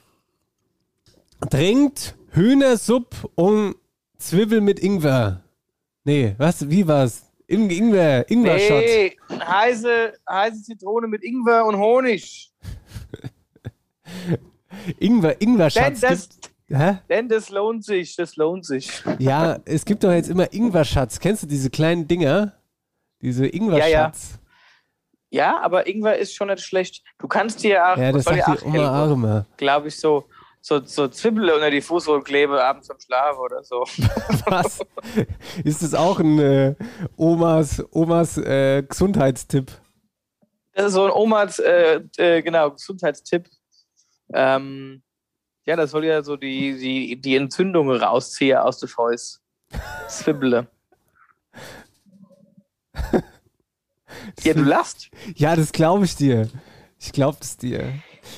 [1.49, 3.75] Trinkt Hühnersupp und
[4.17, 5.41] Zwiebel mit Ingwer.
[6.05, 6.69] Nee, was?
[6.69, 7.29] Wie war's?
[7.47, 8.85] Ing Ingwer, Ingwer-Shot.
[8.85, 12.49] Nee, heiße, heiße Zitrone mit Ingwer und Honig.
[14.99, 15.99] Ingwer, Denn Ingwer-Schatz.
[15.99, 16.99] das, gibt- Hä?
[17.09, 18.89] denn das lohnt sich, das lohnt sich.
[19.19, 21.19] Ja, es gibt doch jetzt immer Ingwer-Schatz.
[21.19, 22.53] Kennst du diese kleinen Dinger?
[23.21, 24.29] Diese Ingwer-Schatz.
[24.31, 24.39] Ja,
[25.41, 27.03] aber Ingwer ist schon nicht schlecht.
[27.17, 29.45] Du kannst dir auch, Ja, das sagt ja die auch helfen, Arme.
[29.57, 30.25] glaube ich so.
[30.61, 33.81] so, so Zwiebel unter die Fußsohle klebe, abends zum Schlafen oder so.
[34.45, 34.79] Was?
[35.63, 36.75] Ist das auch ein äh,
[37.17, 39.71] Omas, Omas äh, Gesundheitstipp?
[40.73, 43.49] Das ist so ein Omas, äh, äh, genau, Gesundheitstipp.
[44.33, 45.01] Ähm,
[45.65, 49.41] ja, das soll ja so die, die, die Entzündungen rausziehen aus der Fäust.
[50.07, 50.67] Zwiebele.
[54.43, 55.09] Ja, du lachst.
[55.35, 56.49] Ja, das glaube ich dir.
[56.99, 57.93] Ich glaube es dir.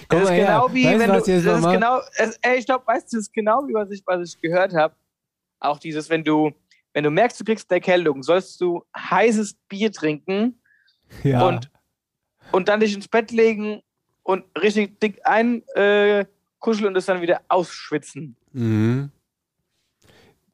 [0.09, 0.45] Komm Das ist mal her.
[0.45, 1.71] genau wie, weißt, wenn du, das ist mach?
[1.71, 4.41] genau, es, ey, ich glaube, weißt du, das ist genau wie was ich, was ich
[4.41, 4.95] gehört habe.
[5.59, 6.51] Auch dieses, wenn du,
[6.93, 10.59] wenn du merkst, du kriegst eine Erkältung, sollst du heißes Bier trinken
[11.23, 11.47] ja.
[11.47, 11.69] und,
[12.51, 13.81] und dann dich ins Bett legen
[14.23, 16.25] und richtig dick einkuscheln äh,
[16.59, 18.35] kuscheln und es dann wieder ausschwitzen.
[18.51, 19.11] mhm.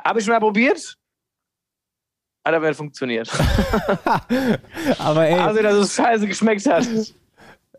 [0.03, 0.97] Habe ich schon mal probiert?
[2.43, 3.29] Hat aber nicht funktioniert.
[4.97, 6.87] Aber ey, Also, dass es scheiße geschmeckt hat.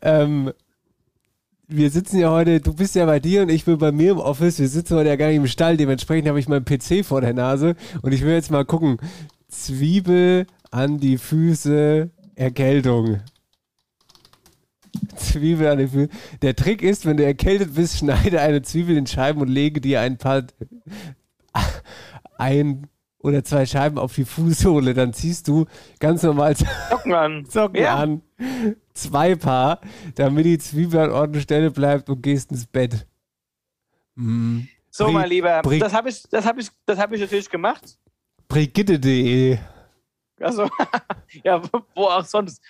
[0.02, 0.52] ähm,
[1.66, 4.18] wir sitzen ja heute, du bist ja bei dir und ich bin bei mir im
[4.18, 4.58] Office.
[4.60, 5.76] Wir sitzen heute ja gar nicht im Stall.
[5.76, 8.98] Dementsprechend habe ich meinen PC vor der Nase und ich will jetzt mal gucken.
[9.48, 13.20] Zwiebel an die Füße, Erkältung.
[15.16, 16.08] Zwiebel an die Füße.
[16.42, 20.00] Der Trick ist, wenn du erkältet bist, schneide eine Zwiebel in Scheiben und lege dir
[20.00, 20.44] ein paar
[22.38, 22.86] ein
[23.22, 24.94] oder zwei Scheiben auf die Fußsohle.
[24.94, 25.66] Dann ziehst du
[26.00, 27.44] ganz normal Socken an.
[27.48, 27.96] Socken Ja.
[27.96, 28.22] an.
[28.94, 29.80] Zwei Paar,
[30.16, 33.06] damit die Zwiebel an Ort und Stelle bleibt und gehst ins Bett.
[34.16, 34.60] Mm.
[34.90, 37.48] So, Bri- mein Lieber, Bri- das habe ich, das hab ich, das hab ich natürlich
[37.48, 37.96] gemacht.
[38.48, 39.56] Brigitte.de.
[40.40, 40.68] Also,
[41.44, 41.62] ja,
[41.94, 42.60] wo auch sonst.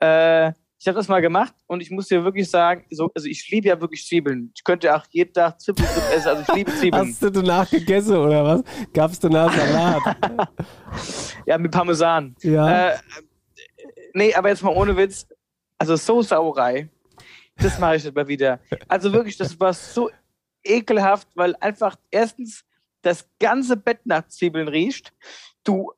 [0.00, 0.52] Äh,
[0.84, 3.68] ich habe das mal gemacht und ich muss dir wirklich sagen, so, also ich liebe
[3.68, 4.52] ja wirklich Zwiebeln.
[4.54, 7.08] Ich könnte auch jeden Tag Zwiebelsuppe essen, also ich liebe Zwiebeln.
[7.08, 8.62] Hast du danach gegessen oder was?
[8.92, 10.02] Gab's danach Salat?
[11.46, 12.36] Ja, mit Parmesan.
[12.42, 12.90] Ja.
[12.90, 12.98] Äh,
[14.12, 15.26] nee, aber jetzt mal ohne Witz.
[15.78, 16.90] Also so Sauerei,
[17.56, 18.60] das mache ich nicht mal wieder.
[18.86, 20.10] Also wirklich, das war so
[20.62, 22.62] ekelhaft, weil einfach erstens
[23.00, 25.14] das ganze Bett nach Zwiebeln riecht.
[25.64, 25.92] Du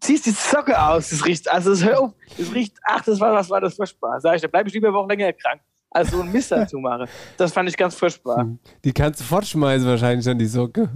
[0.00, 3.32] ziehst die Socke aus, das riecht, also es hör auf, das riecht, ach, das war,
[3.32, 4.20] was war das furchtbar.
[4.20, 6.78] Sag ich, da bleibe ich lieber eine Woche länger krank, als so ein Mist dazu
[6.80, 7.06] mache.
[7.36, 8.46] Das fand ich ganz furchtbar.
[8.84, 10.88] Die kannst du fortschmeißen wahrscheinlich dann, die Socke.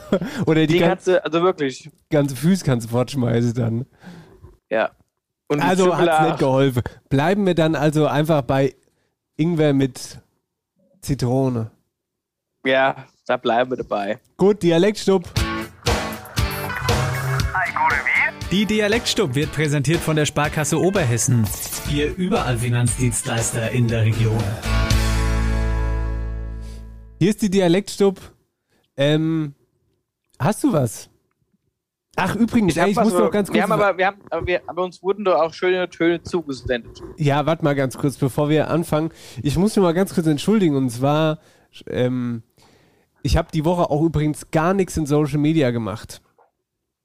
[0.46, 3.86] oder die, Die gan- kannst du, also wirklich, ganze Füße kannst du fortschmeißen dann.
[4.70, 4.90] ja.
[5.50, 6.26] Und Also hat's auch.
[6.26, 6.82] nicht geholfen.
[7.08, 8.74] Bleiben wir dann also einfach bei
[9.36, 10.18] Ingwer mit
[11.00, 11.70] Zitrone.
[12.66, 14.18] Ja, da bleiben wir dabei.
[14.36, 15.24] Gut, Dialektstub.
[18.50, 21.46] Die Dialektstub wird präsentiert von der Sparkasse Oberhessen.
[21.92, 24.42] Ihr überall Finanzdienstleister in der Region.
[27.18, 28.18] Hier ist die Dialektstub.
[28.96, 29.54] Ähm,
[30.38, 31.10] hast du was?
[32.16, 33.54] Ach, übrigens, hab ey, ich muss noch ganz kurz.
[33.54, 37.02] Wir haben aber, wir haben, aber, wir, aber uns wurden doch auch schöne Töne zugesendet.
[37.18, 39.10] Ja, warte mal ganz kurz, bevor wir anfangen.
[39.42, 40.74] Ich muss mich mal ganz kurz entschuldigen.
[40.74, 41.40] Und zwar,
[41.86, 42.42] ähm,
[43.22, 46.22] ich habe die Woche auch übrigens gar nichts in Social Media gemacht.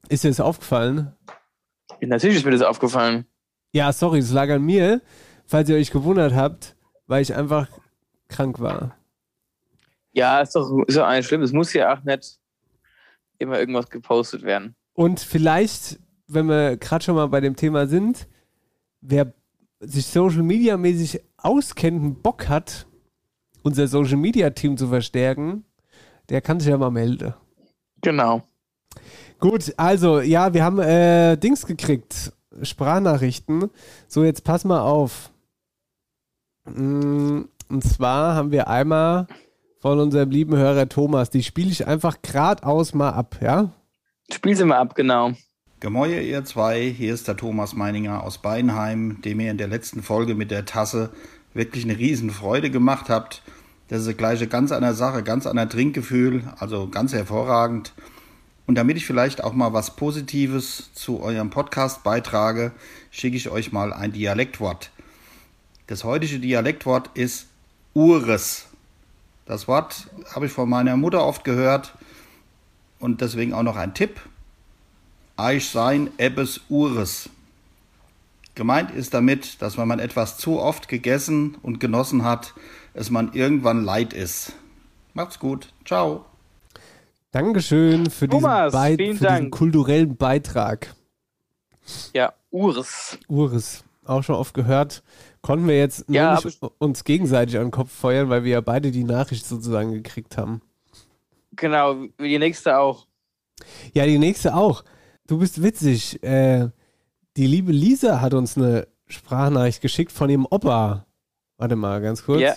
[0.10, 1.14] Ist dir das aufgefallen?
[2.02, 3.26] Natürlich ist mir das aufgefallen.
[3.72, 5.02] Ja, sorry, es lag an mir.
[5.46, 6.76] Falls ihr euch gewundert habt,
[7.08, 7.68] weil ich einfach
[8.30, 8.98] krank war.
[10.14, 11.42] Ja, ist doch, ist doch eigentlich schlimm.
[11.42, 12.40] Es muss ja auch nicht
[13.40, 14.76] immer irgendwas gepostet werden.
[14.94, 18.28] Und vielleicht, wenn wir gerade schon mal bei dem Thema sind,
[19.02, 19.34] wer
[19.80, 22.88] sich Social Media mäßig auskennt und Bock hat,
[23.64, 25.66] unser Social Media Team zu verstärken,
[26.30, 27.34] der kann sich ja mal melden.
[28.02, 28.44] Genau.
[29.44, 32.32] Gut, also ja, wir haben äh, Dings gekriegt,
[32.62, 33.70] Sprachnachrichten.
[34.08, 35.32] So, jetzt pass mal auf.
[36.64, 39.28] Mm, Und zwar haben wir einmal
[39.82, 43.74] von unserem lieben Hörer Thomas, die spiele ich einfach geradeaus mal ab, ja?
[44.32, 45.34] Spiel sie mal ab, genau.
[45.82, 50.04] Gemäue ihr zwei, hier ist der Thomas Meininger aus Beinheim, dem ihr in der letzten
[50.04, 51.10] Folge mit der Tasse
[51.54, 53.42] wirklich eine riesen Freude gemacht habt.
[53.90, 57.92] Das ist gleich eine ganz andere Sache, ganz anderer Trinkgefühl, also ganz hervorragend.
[58.74, 62.72] Und damit ich vielleicht auch mal was Positives zu eurem Podcast beitrage,
[63.12, 64.90] schicke ich euch mal ein Dialektwort.
[65.86, 67.46] Das heutige Dialektwort ist
[67.94, 68.66] Ures.
[69.46, 71.94] Das Wort habe ich von meiner Mutter oft gehört
[72.98, 74.20] und deswegen auch noch ein Tipp.
[75.38, 77.30] Eich sein Ebbes Ures.
[78.56, 82.56] Gemeint ist damit, dass wenn man etwas zu oft gegessen und genossen hat,
[82.96, 84.54] es man irgendwann leid ist.
[85.14, 85.72] Macht's gut.
[85.86, 86.26] Ciao.
[87.34, 89.52] Dankeschön für, diesen, Thomas, Bei- vielen für diesen Dank.
[89.54, 90.94] kulturellen Beitrag.
[92.14, 93.18] Ja, Urs.
[93.28, 95.04] Ures, auch schon oft gehört.
[95.42, 98.92] Konnten wir jetzt Ja, nicht uns gegenseitig an den Kopf feuern, weil wir ja beide
[98.92, 100.62] die Nachricht sozusagen gekriegt haben.
[101.56, 103.08] Genau, wie die nächste auch.
[103.94, 104.84] Ja, die nächste auch.
[105.28, 106.22] Du bist witzig.
[106.24, 106.70] Äh,
[107.36, 111.06] die liebe Lisa hat uns eine Sprachnachricht geschickt von ihrem Opa.
[111.58, 112.42] Warte mal, ganz kurz.
[112.42, 112.54] Ja.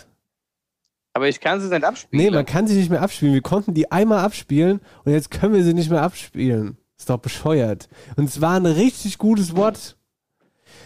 [1.17, 2.23] Aber ich kann sie nicht abspielen.
[2.27, 3.33] Nee, man kann sie nicht mehr abspielen.
[3.33, 6.77] Wir konnten die einmal abspielen und jetzt können wir sie nicht mehr abspielen.
[6.99, 7.89] Ist doch bescheuert.
[8.17, 9.97] Und es war ein richtig gutes Wort.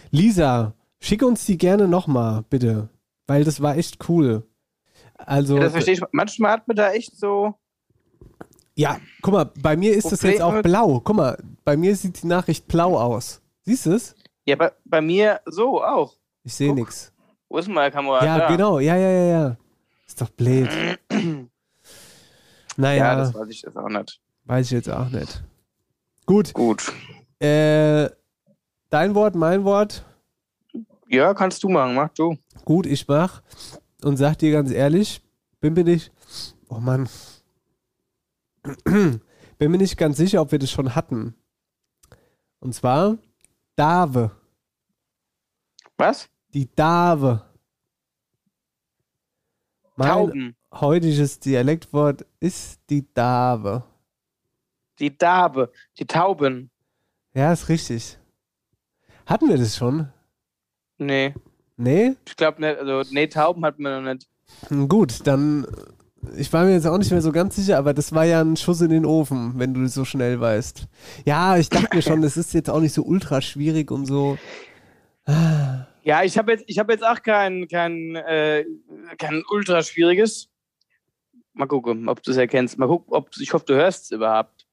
[0.09, 2.87] Lisa, schick uns die gerne nochmal, bitte.
[3.27, 4.47] Weil das war echt cool.
[5.17, 6.01] Also, Ja, das verstehe ich.
[6.13, 7.55] Manchmal hat man da echt so.
[8.75, 11.01] ja, guck mal, bei mir ist das jetzt auch blau.
[11.03, 13.41] Guck mal, bei mir sieht die Nachricht blau aus.
[13.63, 14.15] Siehst du es?
[14.45, 16.15] Ja, bei, bei mir so auch.
[16.45, 17.11] Ich sehe nichts.
[17.49, 18.23] Wo ist denn meine Kamera?
[18.23, 18.47] Ja, Da.
[18.47, 18.79] genau.
[18.79, 19.57] Ja, ja, ja, ja.
[20.11, 20.69] Ist doch blöd.
[22.77, 24.21] Naja, Ja, das weiß ich jetzt auch nicht.
[24.45, 25.41] weiß ich jetzt auch nicht.
[26.25, 26.53] Gut.
[26.53, 26.91] Gut.
[27.39, 28.09] Äh,
[28.89, 30.03] dein Wort, mein Wort.
[31.07, 32.37] Ja, kannst du machen, mach du.
[32.65, 33.41] Gut, ich mach.
[34.03, 35.21] Und sag dir ganz ehrlich,
[35.61, 36.11] bin mir nicht.
[36.69, 37.07] Oh Mann.
[38.85, 39.21] bin
[39.59, 41.35] mir nicht ganz sicher, ob wir das schon hatten.
[42.59, 43.17] Und zwar
[43.77, 44.31] Dave.
[45.97, 46.27] Was?
[46.53, 47.45] Die Dave.
[50.01, 50.55] Mein Tauben.
[50.73, 53.83] heutiges Dialektwort ist die Dave.
[54.99, 55.71] Die Dabe.
[55.97, 56.69] Die Tauben.
[57.33, 58.17] Ja, ist richtig.
[59.25, 60.09] Hatten wir das schon?
[60.97, 61.33] Nee.
[61.77, 62.15] Nee?
[62.27, 62.77] Ich glaube nicht.
[62.77, 64.27] Also, nee, Tauben hat man noch nicht.
[64.67, 65.65] Hm, Gut, dann.
[66.37, 68.55] Ich war mir jetzt auch nicht mehr so ganz sicher, aber das war ja ein
[68.55, 70.87] Schuss in den Ofen, wenn du das so schnell weißt.
[71.25, 74.37] Ja, ich dachte mir schon, das ist jetzt auch nicht so ultra schwierig und so.
[76.03, 78.65] Ja, ich habe jetzt, ich hab jetzt auch kein, kein, äh,
[79.17, 80.49] kein ultra schwieriges.
[81.53, 82.77] Mal gucken, ob du es erkennst.
[82.79, 84.65] Mal gucken, ob ich hoffe, du hörst es überhaupt.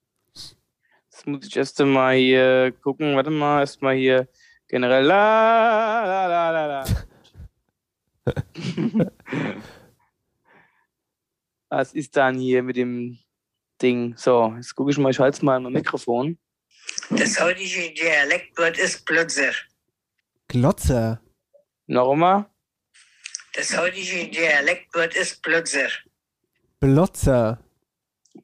[1.10, 3.14] Jetzt muss ich erst mal hier gucken.
[3.16, 4.28] Warte mal, erst mal hier
[4.68, 5.04] generell.
[5.04, 6.84] La, la, la, la, la.
[11.68, 13.18] Was ist dann hier mit dem
[13.82, 14.16] Ding?
[14.16, 16.38] So, jetzt gucke ich mal, ich halte mal mein Mikrofon.
[17.10, 19.52] Das heutige Dialektwort ist Plötzer.
[20.48, 21.20] Glotzer.
[21.86, 22.46] Nochmal.
[23.54, 25.88] Das heutige Dialektwort ist Plötzer.
[26.80, 27.58] Blotzer.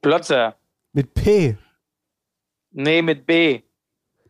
[0.02, 0.57] Plotzer.
[0.92, 1.57] Mit P.
[2.72, 3.62] Nee, mit B.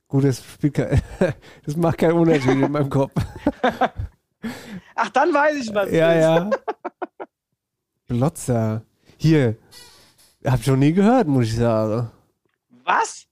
[0.08, 1.02] Gut, das kein,
[1.64, 3.12] das macht keinen Unterschied in meinem Kopf.
[4.94, 6.20] Ach, dann weiß ich, was Ja, ist.
[6.20, 6.50] ja.
[8.06, 8.82] Blotzer.
[9.16, 9.56] Hier.
[10.44, 12.10] Hab schon nie gehört, muss ich sagen.
[12.84, 13.26] Was?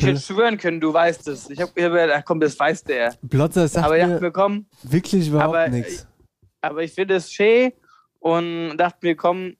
[0.00, 1.50] Ich hätte schwören können, du weißt es.
[1.50, 3.14] Ich habe gedacht, ach komm, das weiß der.
[3.20, 6.06] Blotzer sagt aber ich mir dachte mir, komm, wirklich überhaupt aber, nichts.
[6.62, 7.72] aber ich finde es schön
[8.18, 9.56] und dachte mir, komm,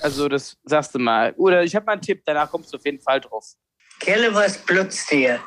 [0.00, 1.32] also das sagst du mal.
[1.36, 3.52] Oder ich habe mal einen Tipp, danach kommst du auf jeden Fall drauf.
[4.00, 5.40] Kelle, was plötzt dir?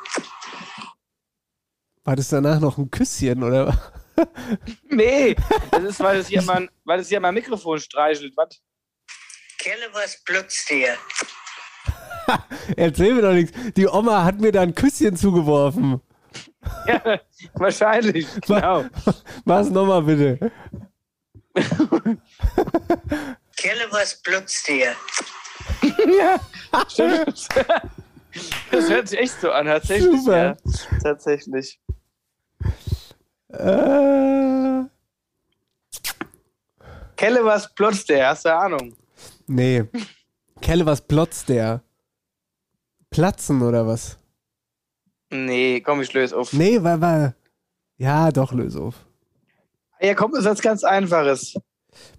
[2.02, 3.92] War das danach noch ein Küsschen, oder?
[4.90, 5.34] Nee,
[5.70, 8.36] das ist, weil es hier mal, weil es hier mein Mikrofon streichelt.
[8.36, 8.60] Was?
[9.58, 10.94] Kelle, was plötzt dir?
[12.76, 13.56] Erzähl mir doch nichts.
[13.76, 16.00] Die Oma hat mir da ein Küsschen zugeworfen.
[16.86, 17.20] Ja,
[17.54, 18.84] wahrscheinlich, genau.
[19.44, 20.52] Mach's nochmal bitte.
[23.56, 24.94] Kelle, was plötzt dir?
[25.82, 26.38] ja,
[26.88, 27.48] stimmt.
[28.70, 30.20] Das hört sich echt so an, tatsächlich.
[30.20, 30.36] Super.
[30.36, 30.56] Ja,
[31.02, 31.80] tatsächlich.
[33.48, 34.84] Äh,
[37.16, 38.28] Kelle, was plotzt der?
[38.28, 38.96] Hast du Ahnung?
[39.46, 39.84] nee.
[40.60, 41.82] Kelle, was plotzt der?
[43.10, 44.18] Platzen oder was?
[45.30, 46.52] Nee, komm, ich löse auf.
[46.52, 47.34] Nee, weil, weil.
[47.98, 48.94] Ja, doch, löse auf.
[50.00, 51.54] Ja, komm, ist was ganz Einfaches.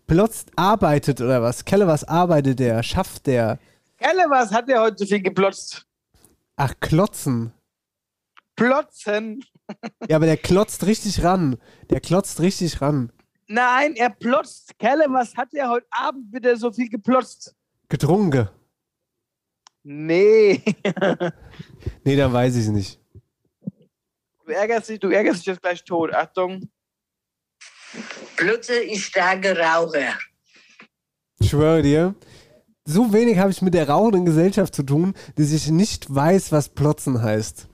[0.05, 1.65] Plotzt arbeitet oder was?
[1.65, 2.83] Kelle, was arbeitet der?
[2.83, 3.57] Schafft der?
[3.97, 5.85] Kelle, was hat der heute so viel geplotzt?
[6.57, 7.53] Ach, klotzen.
[8.55, 9.43] Plotzen.
[10.09, 11.55] Ja, aber der klotzt richtig ran.
[11.89, 13.09] Der klotzt richtig ran.
[13.47, 14.77] Nein, er plotzt.
[14.77, 17.55] Kelle, was hat der heute Abend wieder so viel geplotzt?
[17.87, 18.49] Getrunken.
[19.84, 20.63] Nee.
[22.03, 22.99] Nee, dann weiß ich es nicht.
[24.45, 26.13] Du ärgerst dich, du ärgerst dich jetzt gleich tot.
[26.13, 26.69] Achtung.
[28.36, 30.17] Plötze ist starker Raucher.
[31.39, 32.15] Ich schwöre dir,
[32.86, 36.69] so wenig habe ich mit der rauchenden Gesellschaft zu tun, dass ich nicht weiß, was
[36.69, 37.67] Plotzen heißt.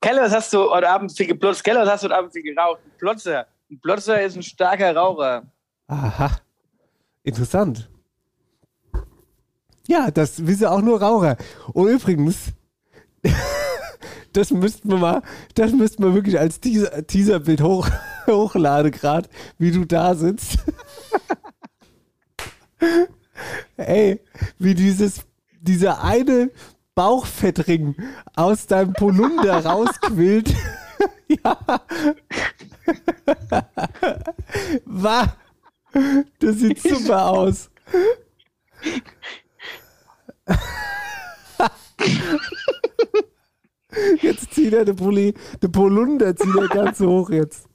[0.00, 1.62] Kelle, was hast du heute Abend viel geplotzt?
[1.62, 2.80] Kelle, was hast du heute Abend viel geraucht?
[2.84, 3.46] Ein Plotzer.
[3.70, 5.44] Ein Plotzer ist ein starker Raucher.
[5.86, 6.40] Aha.
[7.22, 7.88] Interessant.
[9.92, 11.36] Ja, das wissen auch nur Raucher.
[11.74, 12.54] Und übrigens,
[14.32, 15.22] das müssten wir mal,
[15.54, 17.90] das müssten wir wirklich als Teaser, Teaserbild hoch,
[18.26, 19.28] hochladen gerade,
[19.58, 20.60] wie du da sitzt.
[23.76, 24.18] Ey,
[24.58, 25.26] wie dieses,
[25.60, 26.50] dieser eine
[26.94, 27.94] Bauchfettring
[28.34, 30.54] aus deinem Polunder rausquillt.
[31.28, 31.58] ja.
[34.86, 35.36] War.
[36.38, 37.68] Das sieht super aus.
[44.20, 47.68] Jetzt zieht er den Pulli, den Polunder zieht er ganz hoch jetzt.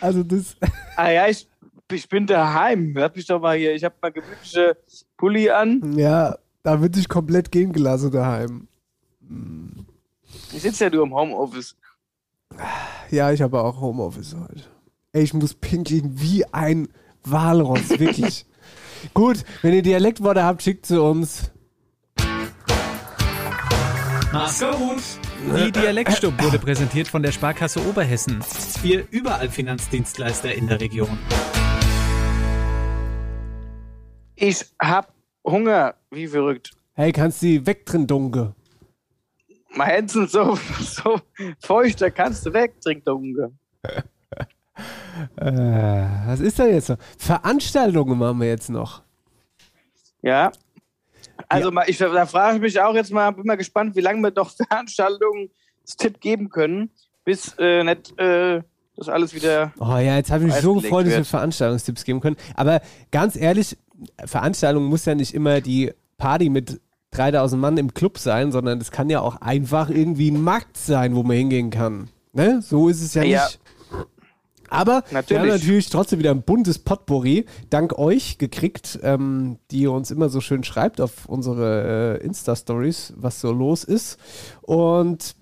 [0.00, 0.56] Also das.
[0.96, 1.48] Ah ja, ich,
[1.90, 2.94] ich bin daheim.
[2.94, 3.74] Hört mich doch mal hier.
[3.74, 4.76] Ich habe mal gemütliche
[5.16, 5.96] Pulli an.
[5.96, 8.68] Ja, da wird sich komplett gehen gelassen daheim.
[10.52, 11.76] Ich sitze ja nur im Homeoffice.
[13.10, 14.64] Ja, ich habe auch Homeoffice heute.
[15.12, 16.88] Ey, ich muss pinkeln wie ein
[17.24, 18.44] Walross, wirklich.
[19.14, 21.50] Gut, wenn ihr Dialektworte habt, schickt sie uns.
[24.32, 25.02] Mach's gut.
[25.56, 28.38] Die Dialektstub wurde präsentiert von der Sparkasse Oberhessen.
[28.80, 31.18] Wir überall Finanzdienstleister in der Region.
[34.36, 35.12] Ich hab
[35.44, 36.70] Hunger, wie verrückt.
[36.94, 38.54] Hey, kannst du die wegdrin, Dunke?
[39.74, 41.20] Meine Hände sind so, so
[41.58, 43.52] feucht, da kannst du weg, trink der Unge.
[45.36, 46.98] Äh, was ist da jetzt noch?
[47.18, 49.02] Veranstaltungen machen wir jetzt noch.
[50.22, 50.52] Ja.
[51.48, 54.20] Also mal, ich, da frage ich mich auch jetzt mal, bin mal gespannt, wie lange
[54.22, 55.50] wir noch Veranstaltungen
[55.96, 56.90] Tipp geben können,
[57.24, 58.62] bis äh, nicht äh,
[58.96, 59.72] das alles wieder.
[59.80, 61.24] Oh ja, jetzt habe ich mich so gefreut, dass wir.
[61.24, 62.36] Veranstaltungstipps geben können.
[62.54, 62.80] Aber
[63.10, 63.76] ganz ehrlich,
[64.24, 66.80] Veranstaltung muss ja nicht immer die Party mit
[67.12, 71.14] 3000 Mann im Club sein, sondern es kann ja auch einfach irgendwie ein Markt sein,
[71.16, 72.08] wo man hingehen kann.
[72.32, 72.62] Ne?
[72.62, 73.44] So ist es ja, Ja.
[73.44, 73.59] nicht.
[74.70, 75.40] Aber wir Natürlich.
[75.42, 80.28] haben natürlich trotzdem wieder ein buntes Potpourri, dank euch gekriegt, ähm, die ihr uns immer
[80.28, 84.18] so schön schreibt auf unsere äh, Insta-Stories, was so los ist.
[84.62, 85.34] Und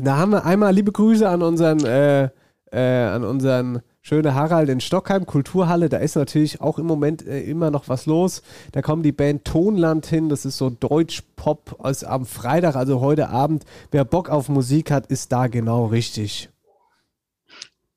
[0.00, 2.28] da haben wir einmal liebe Grüße an unseren, äh,
[2.70, 5.88] äh, an unseren schönen Harald in Stockheim, Kulturhalle.
[5.88, 8.42] Da ist natürlich auch im Moment äh, immer noch was los.
[8.72, 10.28] Da kommt die Band Tonland hin.
[10.28, 13.64] Das ist so Deutsch-Pop aus- am Freitag, also heute Abend.
[13.90, 16.48] Wer Bock auf Musik hat, ist da genau richtig.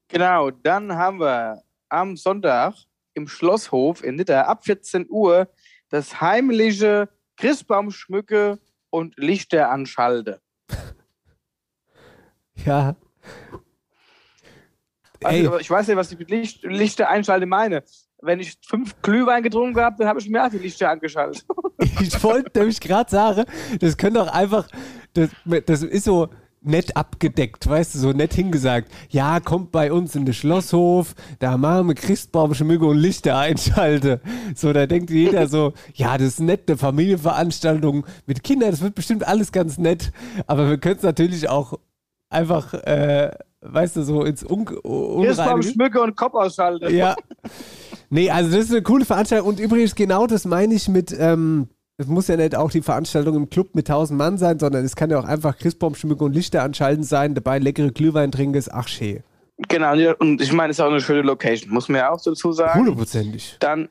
[0.08, 2.76] Genau, dann haben wir am Sonntag
[3.14, 5.48] im Schlosshof in Nitter ab 14 Uhr
[5.90, 10.42] das heimliche Christbaumschmücke und Lichter anschalte.
[12.64, 12.96] Ja.
[15.22, 17.84] Also, ich weiß nicht, was ich mit Licht, Lichter einschalte meine.
[18.22, 21.46] Wenn ich fünf Glühwein getrunken habe, dann habe ich auch die Lichter angeschaltet.
[22.00, 23.46] Ich wollte nämlich gerade sagen,
[23.80, 24.68] das könnte doch einfach,
[25.14, 25.30] das,
[25.66, 26.30] das ist so
[26.68, 28.92] nett abgedeckt, weißt du, so nett hingesagt.
[29.10, 34.22] Ja, kommt bei uns in den Schlosshof, da machen wir Christbaumschmücke und Lichter einschalte.
[34.56, 38.96] So, da denkt jeder so, ja, das ist nett, eine Familienveranstaltung mit Kindern, das wird
[38.96, 40.12] bestimmt alles ganz nett.
[40.48, 41.80] Aber wir können es natürlich auch
[42.30, 45.28] einfach, äh, weißt du, so ins Un Unreinige.
[45.28, 46.94] Christbaumschmücke und Kopf ausschalten.
[46.96, 47.16] Ja.
[48.10, 49.50] Nee, also das ist eine coole Veranstaltung.
[49.50, 53.36] Und übrigens, genau das meine ich mit, ähm, es muss ja nicht auch die Veranstaltung
[53.36, 56.64] im Club mit 1000 Mann sein, sondern es kann ja auch einfach Christbaumschmücke und Lichter
[56.64, 59.24] anschalten sein, dabei leckere Glühwein trinken, ist ach schön.
[59.70, 62.52] Genau, und ich meine, es ist auch eine schöne Location, muss man ja auch dazu
[62.52, 62.80] sagen.
[62.80, 63.56] Hundertprozentig.
[63.62, 63.88] Dann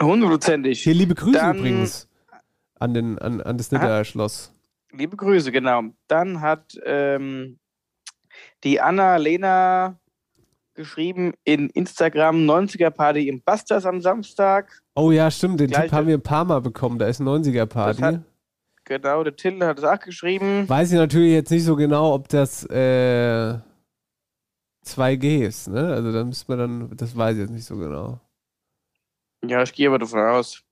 [0.00, 0.82] hundertprozentig.
[0.82, 2.08] Hier liebe Grüße Dann- übrigens
[2.78, 4.52] an, den, an, an das Nidder-Schloss.
[4.92, 5.82] Liebe Grüße, genau.
[6.06, 7.58] Dann hat ähm,
[8.62, 9.98] die Anna Lena
[10.74, 14.80] geschrieben in Instagram 90er Party im Bastas am Samstag.
[14.98, 18.00] Oh ja, stimmt, den Tipp haben wir ein paar Mal bekommen, da ist 90er-Party.
[18.00, 18.20] Das hat-
[18.84, 20.66] Genau, der Till hat es auch geschrieben.
[20.66, 23.58] Weiß ich natürlich jetzt nicht so genau, ob das äh,
[24.86, 25.92] 2G ist, ne?
[25.92, 28.18] Also da müsste man dann, das weiß ich jetzt nicht so genau.
[29.46, 30.62] Ja, ich gehe aber davon aus.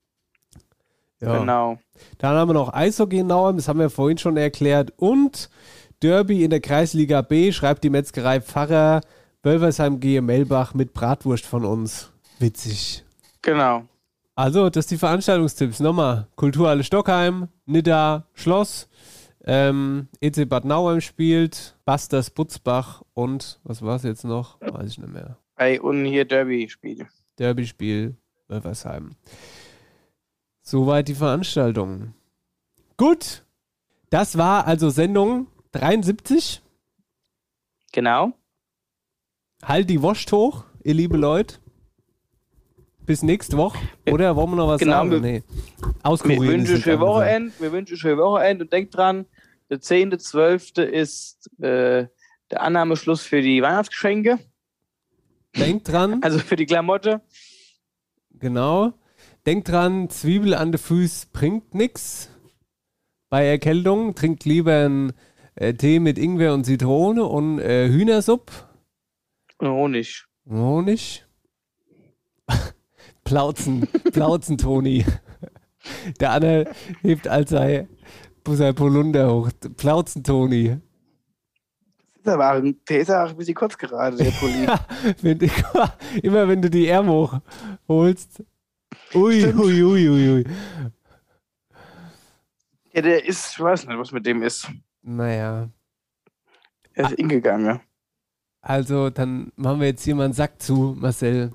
[1.20, 1.39] Ja.
[1.39, 1.79] Genau.
[2.18, 4.93] Dann haben wir noch Eishockey in Nauheim, das haben wir vorhin schon erklärt.
[4.97, 5.51] Und
[6.03, 9.03] Derby in der Kreisliga B, schreibt die Metzgerei Pfarrer,
[9.43, 12.11] Wölversheim gehe Melbach mit Bratwurst von uns.
[12.39, 13.05] Witzig.
[13.43, 13.85] Genau.
[14.37, 15.80] Also, das sind die Veranstaltungstipps.
[15.80, 18.87] Nochmal, Kulturhalle Stockheim, Nidda, Schloss,
[19.45, 24.61] ähm, EC Bad Nauheim spielt, Basters Butzbach und, was war es jetzt noch?
[24.61, 25.39] Weiß ich nicht mehr.
[25.57, 27.09] Ey, und hier Derby-Spiel.
[27.39, 28.14] Derby-Spiel
[28.49, 29.16] Wölversheim.
[30.61, 32.12] Soweit die Veranstaltung.
[32.99, 33.45] Gut.
[34.11, 36.62] Das war also Sendung 73.
[37.93, 38.32] Genau.
[39.62, 41.57] Halt die Wurst hoch, ihr liebe Leute.
[43.07, 43.79] Bis nächste Woche.
[44.11, 45.11] Oder wollen wir noch was Genau, sagen?
[45.13, 45.43] wir- Nee.
[45.79, 46.43] Wir Auskurieren.
[46.45, 47.01] ist wünschen schöne.
[47.01, 47.53] Wochenende.
[47.61, 49.27] Wir wünschen schöne Wochenende und denkt dran,
[49.71, 50.83] der 10.12.
[50.83, 52.07] ist äh,
[52.51, 54.39] der Annahmeschluss für die Weihnachtsgeschenke.
[55.57, 56.21] Denkt dran.
[56.23, 57.23] Also für die Klamotte.
[58.31, 58.93] Genau.
[59.47, 62.29] Denkt dran, Zwiebel an den Füßen bringt nichts.
[63.31, 65.13] Bei Erkältung trinkt lieber einen
[65.55, 68.53] äh, Tee mit Ingwer und Zitrone und äh, Hühnersuppe.
[69.59, 70.25] Und Honig.
[70.49, 71.25] Honig.
[73.27, 75.05] Plauzen, Plauzen, Toni.
[76.20, 76.70] Der andere
[77.03, 77.89] hebt als sei
[78.49, 79.51] sein Polunder hoch.
[79.77, 80.79] Plauzen, Toni.
[82.14, 84.66] Das ist aber auch ein, der ist auch ein bisschen kurz gerade, der Pulli.
[85.22, 85.47] Wenn du,
[86.22, 87.41] immer wenn du die Ärmel hoch
[87.89, 88.43] holst.
[89.14, 90.45] Ui, ui, ui, ui, ui.
[92.93, 94.68] ja, der ist, ich weiß nicht, was mit dem ist.
[95.03, 95.68] Naja.
[96.95, 97.81] Er ist hingegangen.
[98.61, 101.53] Also, dann machen wir jetzt hier mal einen Sack zu, Marcel.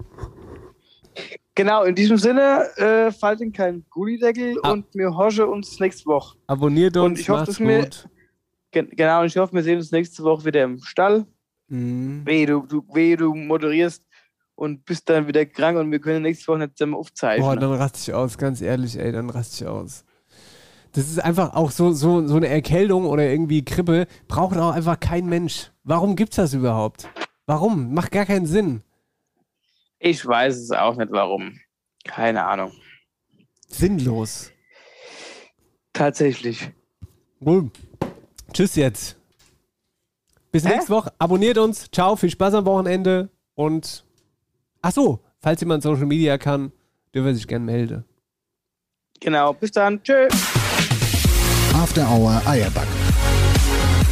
[1.55, 4.71] Genau, in diesem Sinne, äh, falten kein Gullideckel Ah.
[4.71, 6.37] und wir hoschen uns nächste Woche.
[6.47, 8.07] Abonniert uns, Und ich hoffe, dass wir- gut.
[8.71, 11.25] Gen genau, und ich hoffe, wir sehen uns nächste Woche wieder im Stall.
[11.67, 12.21] Mhm.
[12.25, 14.01] Wehe, du, du, wehe, du moderierst
[14.55, 17.45] und bist dann wieder krank und wir können nächste Woche nicht zusammen aufzeichnen.
[17.45, 20.05] Boah, dann raste ich aus, ganz ehrlich, ey, dann raste ich aus.
[20.93, 24.99] Das ist einfach auch so, so, so eine Erkältung oder irgendwie Grippe, braucht auch einfach
[24.99, 25.71] kein Mensch.
[25.83, 27.09] Warum gibt's das überhaupt?
[27.45, 27.93] Warum?
[27.93, 28.83] Macht gar keinen Sinn.
[30.01, 31.59] Ich weiß es auch nicht, warum.
[32.03, 32.71] Keine Ahnung.
[33.67, 34.51] Sinnlos.
[35.93, 36.71] Tatsächlich.
[37.39, 37.69] Cool.
[38.51, 39.17] Tschüss jetzt.
[40.51, 40.69] Bis Hä?
[40.69, 41.13] nächste Woche.
[41.19, 41.89] Abonniert uns.
[41.91, 43.29] Ciao, viel Spaß am Wochenende.
[43.53, 44.03] Und
[44.81, 46.71] ach so, falls jemand Social Media kann,
[47.13, 48.03] dürfen er sich gern melden.
[49.19, 50.01] Genau, bis dann.
[50.01, 50.33] Tschüss.
[51.75, 52.87] After Hour Eierback.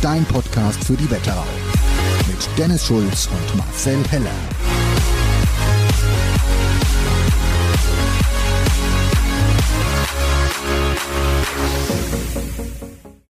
[0.02, 1.46] Dein Podcast für die Wetterau.
[2.28, 4.59] Mit Dennis Schulz und Marcel Heller.